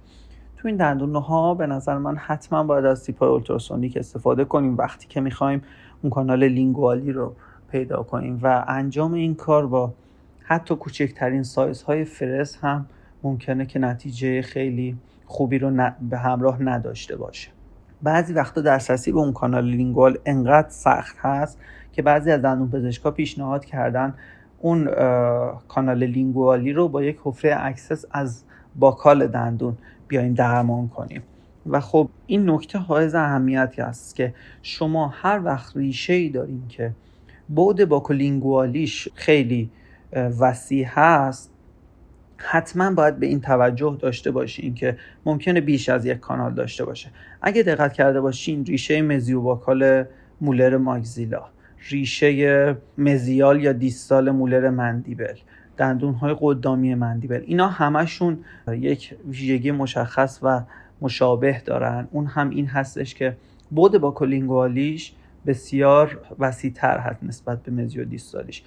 تو 0.57 0.67
این 0.67 0.77
دندون 0.77 1.15
ها 1.15 1.53
به 1.53 1.67
نظر 1.67 1.97
من 1.97 2.15
حتما 2.15 2.63
باید 2.63 2.85
از 2.85 3.03
تیپ 3.03 3.23
اولتراسونیک 3.23 3.97
استفاده 3.97 4.45
کنیم. 4.45 4.77
وقتی 4.77 5.07
که 5.07 5.21
می‌خوایم 5.21 5.61
اون 6.01 6.09
کانال 6.09 6.43
lingual 6.43 7.03
ی 7.03 7.11
رو 7.11 7.35
پیدا 7.73 8.03
کنیم 8.03 8.39
و 8.43 8.65
انجام 8.67 9.13
این 9.13 9.35
کار 9.35 9.67
با 9.67 9.93
حتی 10.43 10.75
کوچکترین 10.75 11.43
سایزهای 11.43 12.05
فرز 12.05 12.57
هم 12.61 12.85
ممکنه 13.23 13.65
که 13.65 13.79
نتیجه 13.79 14.41
خیلی 14.41 14.97
خوبی 15.25 15.59
رو 15.59 15.91
به 16.09 16.17
همراه 16.17 16.63
نداشته 16.63 17.15
باشه. 17.15 17.49
بعضی 18.03 18.33
وقتا 18.33 18.61
دسترسی 18.61 19.11
به 19.11 19.19
اون 19.19 19.33
کانال 19.33 19.65
lingual 19.65 20.17
انقدر 20.25 20.69
سخت 20.69 21.17
هست 21.19 21.59
که 21.93 22.01
بعضی 22.01 22.31
از 22.31 22.41
دندون 22.41 22.69
پزشکا 22.69 23.11
پیشنهاد 23.11 23.65
کردن 23.65 24.13
اون 24.59 24.85
کانال 25.67 26.03
lingual 26.03 26.64
ی 26.64 26.73
رو 26.73 26.87
با 26.87 27.03
یک 27.03 27.19
حفره 27.23 27.55
access 27.59 28.05
از 28.11 28.43
buccal 28.75 29.27
دندون 29.27 29.77
بیایم 30.07 30.33
درمان 30.33 30.87
کنیم. 30.87 31.23
و 31.69 31.79
خب 31.79 32.09
این 32.27 32.49
نکته 32.49 32.79
حائز 32.79 33.15
اهمیتی 33.15 33.81
است 33.81 34.15
که 34.15 34.33
شما 34.61 35.07
هر 35.07 35.41
وقت 35.43 35.77
ریشه 35.77 36.13
ای 36.13 36.29
دارین 36.29 36.63
که 36.69 36.91
بعد 37.49 37.85
buccolingual 37.85 38.84
یش 38.84 39.09
خیلی 39.15 39.69
وسیع 40.39 40.85
هست 40.87 41.53
حتما 42.37 42.91
باید 42.91 43.19
به 43.19 43.25
این 43.25 43.41
توجه 43.41 43.97
داشته 44.01 44.31
باشین 44.31 44.73
که 44.73 44.97
ممکنه 45.25 45.61
بیش 45.61 45.89
از 45.89 46.05
یک 46.05 46.19
کانال 46.19 46.53
داشته 46.53 46.85
باشه. 46.85 47.09
اگه 47.41 47.63
دقت 47.63 47.93
کرده 47.93 48.21
باشین 48.21 48.65
ریشه 48.65 49.01
mesiobuccal 49.01 50.03
molar 50.41 50.77
maxilla 50.77 51.43
ریشه 51.89 52.77
mesial 52.97 53.63
یا 53.63 53.71
distal 53.71 54.31
molar 54.31 54.69
mandible 54.69 55.35
دندون 55.77 56.13
های 56.13 56.35
قدامی 56.39 56.95
mandible 56.95 57.43
اینا 57.45 57.67
همشون 57.67 58.37
یک 58.67 59.15
ویژگی 59.27 59.71
مشخص 59.71 60.39
و 60.43 60.61
مشابه 61.01 61.61
دارن. 61.65 62.07
اون 62.11 62.25
هم 62.25 62.49
این 62.49 62.65
هستش 62.65 63.15
که 63.15 63.37
بود 63.71 63.97
باکولینگوالیش 63.97 65.13
بسیار 65.45 66.19
وسیعتر 66.39 66.97
هست 66.97 67.23
نسبت 67.23 67.63
به 67.63 67.71
مزیو 67.71 68.05
دیستالیش 68.05 68.63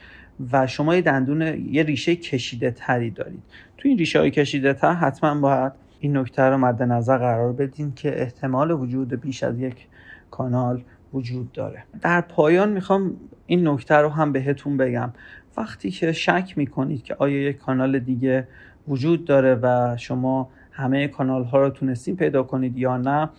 و 0.52 0.66
شما 0.66 0.94
یه 0.94 1.02
دندون 1.02 1.42
یه 1.70 1.82
ریشه 1.82 2.16
کشیده 2.16 2.70
تری 2.70 3.10
دارید. 3.10 3.42
تو 3.78 3.88
این 3.88 3.98
ریشه 3.98 4.20
های 4.20 4.30
کشیده 4.30 4.74
تر 4.74 4.92
حتما 4.92 5.40
باید 5.40 5.72
این 6.00 6.16
نکته 6.16 6.42
رو 6.42 6.58
مد 6.58 6.82
نظر 6.82 7.18
قرار 7.18 7.52
بدین 7.52 7.92
که 7.94 8.22
احتمال 8.22 8.70
وجود 8.70 9.20
بیش 9.20 9.42
از 9.42 9.58
یک 9.58 9.86
کانال 10.30 10.82
وجود 11.14 11.52
داره. 11.52 11.84
در 12.00 12.20
پایان 12.20 12.72
می‌خوام 12.72 13.16
این 13.46 13.68
نکته 13.68 13.94
رو 13.94 14.08
هم 14.08 14.32
بهتون 14.32 14.76
بگم. 14.76 15.12
وقتی 15.56 15.90
که 15.90 16.12
شک 16.12 16.52
می‌کنید 16.56 17.02
که 17.02 17.16
آیا 17.18 17.42
یک 17.42 17.56
کانال 17.56 17.98
دیگه 17.98 18.48
وجود 18.88 19.24
داره 19.24 19.54
و 19.54 19.96
شما 19.96 20.50
همه 20.72 21.08
کانال 21.08 21.44
ها 21.44 21.60
رو 21.60 21.70
تونستین 21.70 22.16
پیدا 22.16 22.42
کنید 22.42 22.78
یا 22.78 22.96
نه 22.96 23.30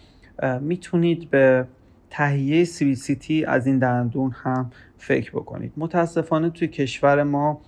می‌تونید 0.62 1.30
به 1.30 1.66
تهیه 2.10 2.66
تی 3.20 3.46
از 3.46 3.68
این 3.68 3.80
دندون 3.80 4.32
هم 4.32 4.72
فکر 4.98 5.32
بکنید. 5.32 5.74
متاسفانه 5.78 6.50
توی 6.50 6.68
کشور 6.68 7.24
ما 7.24 7.62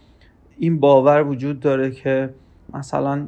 این 0.58 0.80
باور 0.80 1.24
وجود 1.24 1.60
داره 1.60 1.92
که 1.92 2.34
مثلا 2.74 3.28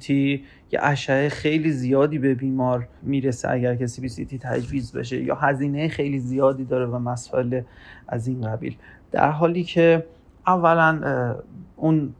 تی 0.00 0.44
یه 0.72 0.78
اشعه 0.82 1.28
خیلی 1.28 1.72
زیادی 1.72 2.18
به 2.18 2.34
بیمار 2.34 2.88
می‌رسه 3.02 3.50
اگر 3.50 3.76
که 3.76 3.86
تی 3.86 4.38
تجویز 4.38 4.92
بشه 4.92 5.22
یا 5.22 5.34
هزینه 5.34 5.88
خیلی 5.88 6.18
زیادی 6.18 6.64
داره 6.64 6.86
و 6.86 6.98
مسائل 6.98 7.60
از 8.08 8.26
این 8.26 8.40
قبیل. 8.40 8.76
در 9.12 9.30
حالی 9.30 9.64
که 9.64 10.06
اولا 10.46 11.00
اون 11.76 12.14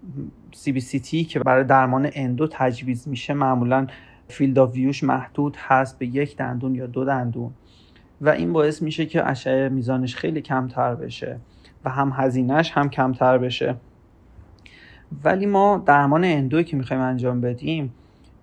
CBCT 1.03 1.25
که 1.25 1.41
برای 1.41 1.65
درمان 1.65 2.11
endo 2.13 2.49
تجویز 2.51 3.09
میشه 3.09 3.35
معمولا 3.35 3.87
field 4.29 4.59
of 4.59 4.64
view 4.64 4.75
ش 4.75 5.05
محدود 5.05 5.57
هست 5.59 5.99
به 5.99 6.07
یک 6.07 6.37
دندون 6.37 6.75
یا 6.75 6.87
دو 6.87 7.05
دندون. 7.05 7.51
و 8.21 8.29
این 8.29 8.53
باعث 8.53 8.83
میشه 8.83 9.07
که 9.07 9.29
اشعه 9.29 9.69
میزانش 9.69 10.17
خیلی 10.17 10.41
کمتر 10.41 10.95
بشه 10.95 11.39
و 11.85 11.91
هم 11.91 12.13
هزینهش 12.17 12.71
هم 12.71 12.91
کمتر 12.91 13.39
بشه. 13.39 13.75
ولی 15.25 15.47
ما 15.47 15.83
درمان 15.87 16.25
endo 16.25 16.57
ی 16.57 16.65
که 16.65 16.77
می‌خوایم 16.77 17.03
انجام 17.03 17.41
بدیم 17.41 17.95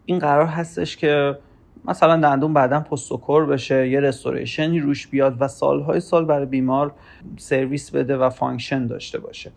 این 0.05 0.19
قرار 0.19 0.45
هستش 0.45 0.97
که 0.97 1.38
مثلا 1.86 2.15
دندون 2.15 2.53
بعدا 2.53 2.80
post 2.80 3.09
و 3.09 3.16
core 3.16 3.45
بشه 3.45 3.89
یه 3.89 3.99
restoration 3.99 4.73
ی 4.73 4.80
روش 4.80 5.07
بیاد 5.07 5.36
و 5.39 5.47
سالهای 5.47 5.99
سال 5.99 6.26
برای 6.26 6.45
بیمار 6.45 6.93
سرویس 7.38 7.91
بده 7.91 8.17
و 8.17 8.30
function 8.30 8.88
داشته 8.88 9.19
باشه. 9.19 9.51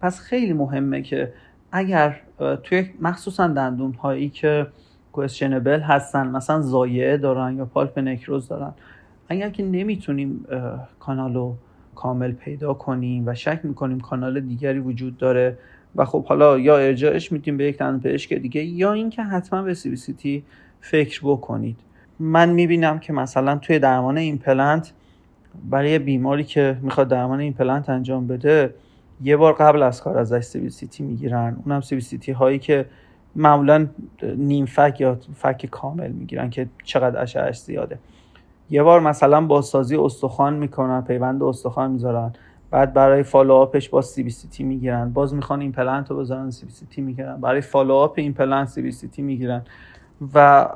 پس 0.00 0.20
خیلی 0.20 0.52
مهمه 0.52 1.02
که 1.02 1.32
اگر 1.72 2.20
توی 2.62 2.90
مخصوصا 3.00 3.48
دندون 3.48 3.92
هایی 3.92 4.28
که 4.28 4.66
questionable 5.12 5.80
هستن 5.80 6.26
مثلا 6.26 6.60
ضایعه 6.60 7.16
دارن 7.16 7.56
یا 7.56 7.64
pulp 7.64 7.98
نکروز 7.98 8.48
دارن 8.48 8.74
اگر 9.28 9.50
که 9.50 9.62
نمی‌تونیم 9.62 10.46
کانال 11.00 11.34
رو 11.34 11.56
کامل 11.94 12.32
پیدا 12.32 12.74
کنیم 12.74 13.22
و 13.26 13.34
شک 13.34 13.60
می‌کنیم 13.62 14.00
کانال 14.00 14.40
دیگری 14.40 14.78
وجود 14.78 15.16
داره 15.18 15.58
و 15.96 16.04
خب 16.04 16.24
حالا 16.24 16.58
یا 16.58 16.78
ارجاعش 16.78 17.32
میدیم 17.32 17.56
به 17.56 17.64
یک 17.64 17.78
دندون 17.78 18.00
پزشک 18.00 18.32
دیگه 18.32 18.64
یا 18.64 18.92
اینکه 18.92 19.22
حتما 19.22 19.62
به 19.62 19.74
CBCT 19.74 20.44
فکر 20.80 21.20
بکنید. 21.24 21.76
من 22.18 22.50
می‌بینم 22.50 22.98
که 22.98 23.12
مثلا 23.12 23.56
توی 23.56 23.78
درمان 23.78 24.18
ایمپلنت 24.18 24.92
برای 25.70 25.98
بیماری 25.98 26.44
که 26.44 26.76
می‌خواد 26.82 27.08
درمان 27.08 27.40
ایمپلنت 27.40 27.88
انجام 27.88 28.26
بده 28.26 28.74
یه 29.22 29.36
بار 29.36 29.52
قبل 29.52 29.82
از 29.82 30.02
کار 30.02 30.18
ازش 30.18 30.40
CBCT 30.40 31.02
می‌گیرن. 31.02 31.56
اونم 31.64 31.80
CBCT 31.80 32.32
هایی 32.32 32.58
که 32.58 32.86
معمولا 33.36 33.86
نیم 34.22 34.66
فک 34.66 34.96
یا 35.00 35.18
فک 35.34 35.66
کامل 35.66 36.10
می‌گیرن 36.12 36.50
که 36.50 36.68
چقدر 36.84 37.22
اشعهش 37.22 37.58
زیاده. 37.58 37.98
یه 38.70 38.82
بار 38.82 39.00
مثلا 39.00 39.40
بازسازی 39.40 39.96
استخوان 39.96 40.54
می‌کنن 40.54 41.00
پیوند 41.00 41.42
استخوان 41.42 41.90
می‌ذارن. 41.90 42.32
بعد 42.70 42.92
برای 42.94 43.22
follow-up 43.22 43.76
ش 43.76 43.88
باز 43.88 44.22
CBCT 44.22 44.64
می‌گیرن. 44.64 45.12
باز 45.12 45.34
می‌خوان 45.34 45.60
این 45.60 45.72
پلنت 45.72 46.10
رو 46.10 46.16
بذارن 46.16 46.50
سی 46.50 46.66
بی 46.66 46.72
سی 46.72 46.86
تی 46.86 47.02
می‌گیرن. 47.02 47.40
برای 47.40 47.60
فالوآپ 47.60 48.14
این 48.16 48.32
پلنت 48.32 48.68
سی 48.68 48.82
بی 48.82 48.92
سی 48.92 49.08
تی 49.08 49.22
می‌گیرن. 49.22 49.62
و 50.34 50.68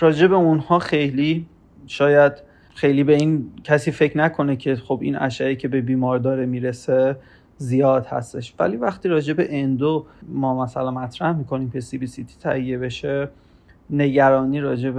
راجع 0.00 0.26
به 0.26 0.34
اونها 0.34 0.78
خیلی 0.78 1.46
شاید 1.86 2.32
خیلی 2.74 3.04
به 3.04 3.14
این 3.14 3.50
کسی 3.64 3.90
فکر 3.90 4.18
نکنه 4.18 4.56
که 4.56 4.76
خب 4.76 4.98
این 5.02 5.16
اشعه 5.16 5.56
که 5.56 5.68
به 5.68 5.80
بیمار 5.80 6.18
داره 6.18 6.46
می‌رسه 6.46 7.16
زیاد 7.56 8.06
هستش. 8.06 8.54
ولی 8.58 8.76
وقتی 8.76 9.08
راجع 9.08 9.34
به 9.34 9.46
اندو 9.50 10.06
ما 10.28 10.62
مثلا 10.62 10.90
مطرح 10.90 11.36
می‌کنیم 11.36 11.70
که 11.70 11.80
سی 11.80 11.98
بی 11.98 12.06
سی 12.06 12.24
تی 12.24 12.34
تهیه 12.40 12.78
بشه 12.78 13.28
نگرانی 13.90 14.60
راجع 14.60 14.90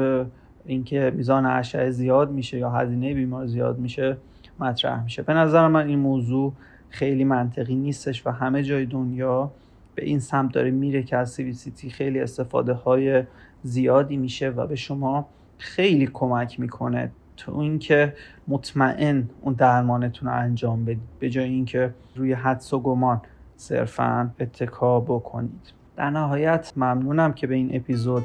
اینکه 0.66 1.12
میزان 1.16 1.46
اشعه 1.46 1.90
زیاد 1.90 2.32
میشه 2.32 2.58
یا 2.58 2.70
هزینه 2.70 3.14
بیمار 3.14 3.46
زیاد 3.46 3.80
میشه 3.80 4.18
مطرح 4.60 5.04
میشه. 5.04 5.22
به 5.22 5.34
نظر 5.34 5.68
من 5.68 5.88
این 5.88 6.00
موضوع 6.00 6.54
خیلی 6.90 7.24
منطقی 7.24 7.76
نیستش 7.76 8.28
و 8.28 8.32
همه 8.32 8.64
جای 8.64 8.86
دنیا 8.86 9.52
به 9.96 10.06
این 10.06 10.20
سمت 10.20 10.54
داره 10.54 10.72
میره 10.72 11.04
که 11.04 11.18
از 11.18 11.36
تی 11.76 11.90
خیلی 11.90 12.20
استفاده 12.20 12.74
های 12.74 13.24
زیادی 13.64 14.18
میشه 14.18 14.50
و 14.50 14.68
به 14.68 14.76
شما 14.76 15.28
خیلی 15.58 16.10
کمک 16.14 16.60
می‌کنه 16.60 17.12
تو 17.38 17.58
اینکه 17.58 18.14
مطمئن 18.48 19.30
اون 19.42 19.54
درمانتون 19.54 20.30
رو 20.30 20.36
انجام 20.36 20.86
بدید. 20.86 21.02
به 21.20 21.30
جای 21.30 21.50
اینکه 21.50 21.94
روی 22.16 22.34
حدس 22.34 22.74
و 22.74 22.80
گمان 22.80 23.22
صرفا 23.56 24.32
اتکا 24.40 25.00
بکنید. 25.00 25.74
در 25.96 26.10
نهایت 26.10 26.74
ممنونم 26.76 27.34
که 27.34 27.48
به 27.48 27.56
این 27.56 27.76
اپیزود 27.76 28.24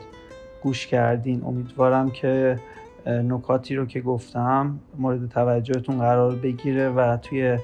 گوش 0.63 0.87
کردین. 0.87 1.45
امیدوارم 1.45 2.11
که 2.11 2.59
نکاتی 3.07 3.77
رو 3.77 3.87
که 3.87 4.01
گفتم 4.01 4.79
مورد 4.99 5.29
توجهتون 5.29 5.99
قرار 5.99 6.35
بگیره 6.35 6.89
و 6.89 7.17
توی 7.17 7.59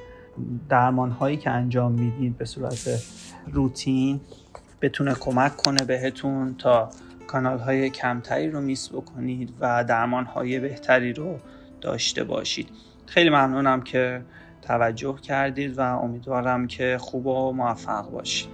درمان 0.68 1.11
هایی 1.11 1.36
که 1.36 1.51
انجام 1.51 1.93
می‌دید 1.93 2.38
به 2.38 2.45
صورت 2.45 3.03
روتین 3.53 4.20
بتونه 4.82 5.14
کمک 5.14 5.57
کنه 5.57 5.84
بهتون 5.84 6.55
تا 6.59 6.90
کانال 7.26 7.59
های 7.59 7.90
کمتری 7.90 8.51
رو 8.51 8.61
میس 8.61 8.88
بکنید 8.93 9.53
و 9.61 9.84
درمان 9.84 10.24
های 10.24 10.59
بهتری 10.59 11.12
رو 11.12 11.38
داشته 11.80 12.24
باشید. 12.24 12.68
خیلی 13.07 13.30
ممنونم 13.30 13.82
که 13.82 14.22
توجه 14.62 15.16
کردید 15.22 15.78
و 15.78 15.80
امیدوارم 15.80 16.66
که 16.66 16.97
خوب 17.01 17.26
و 17.26 17.53
موفق 17.53 18.11
باشید. 18.11 18.51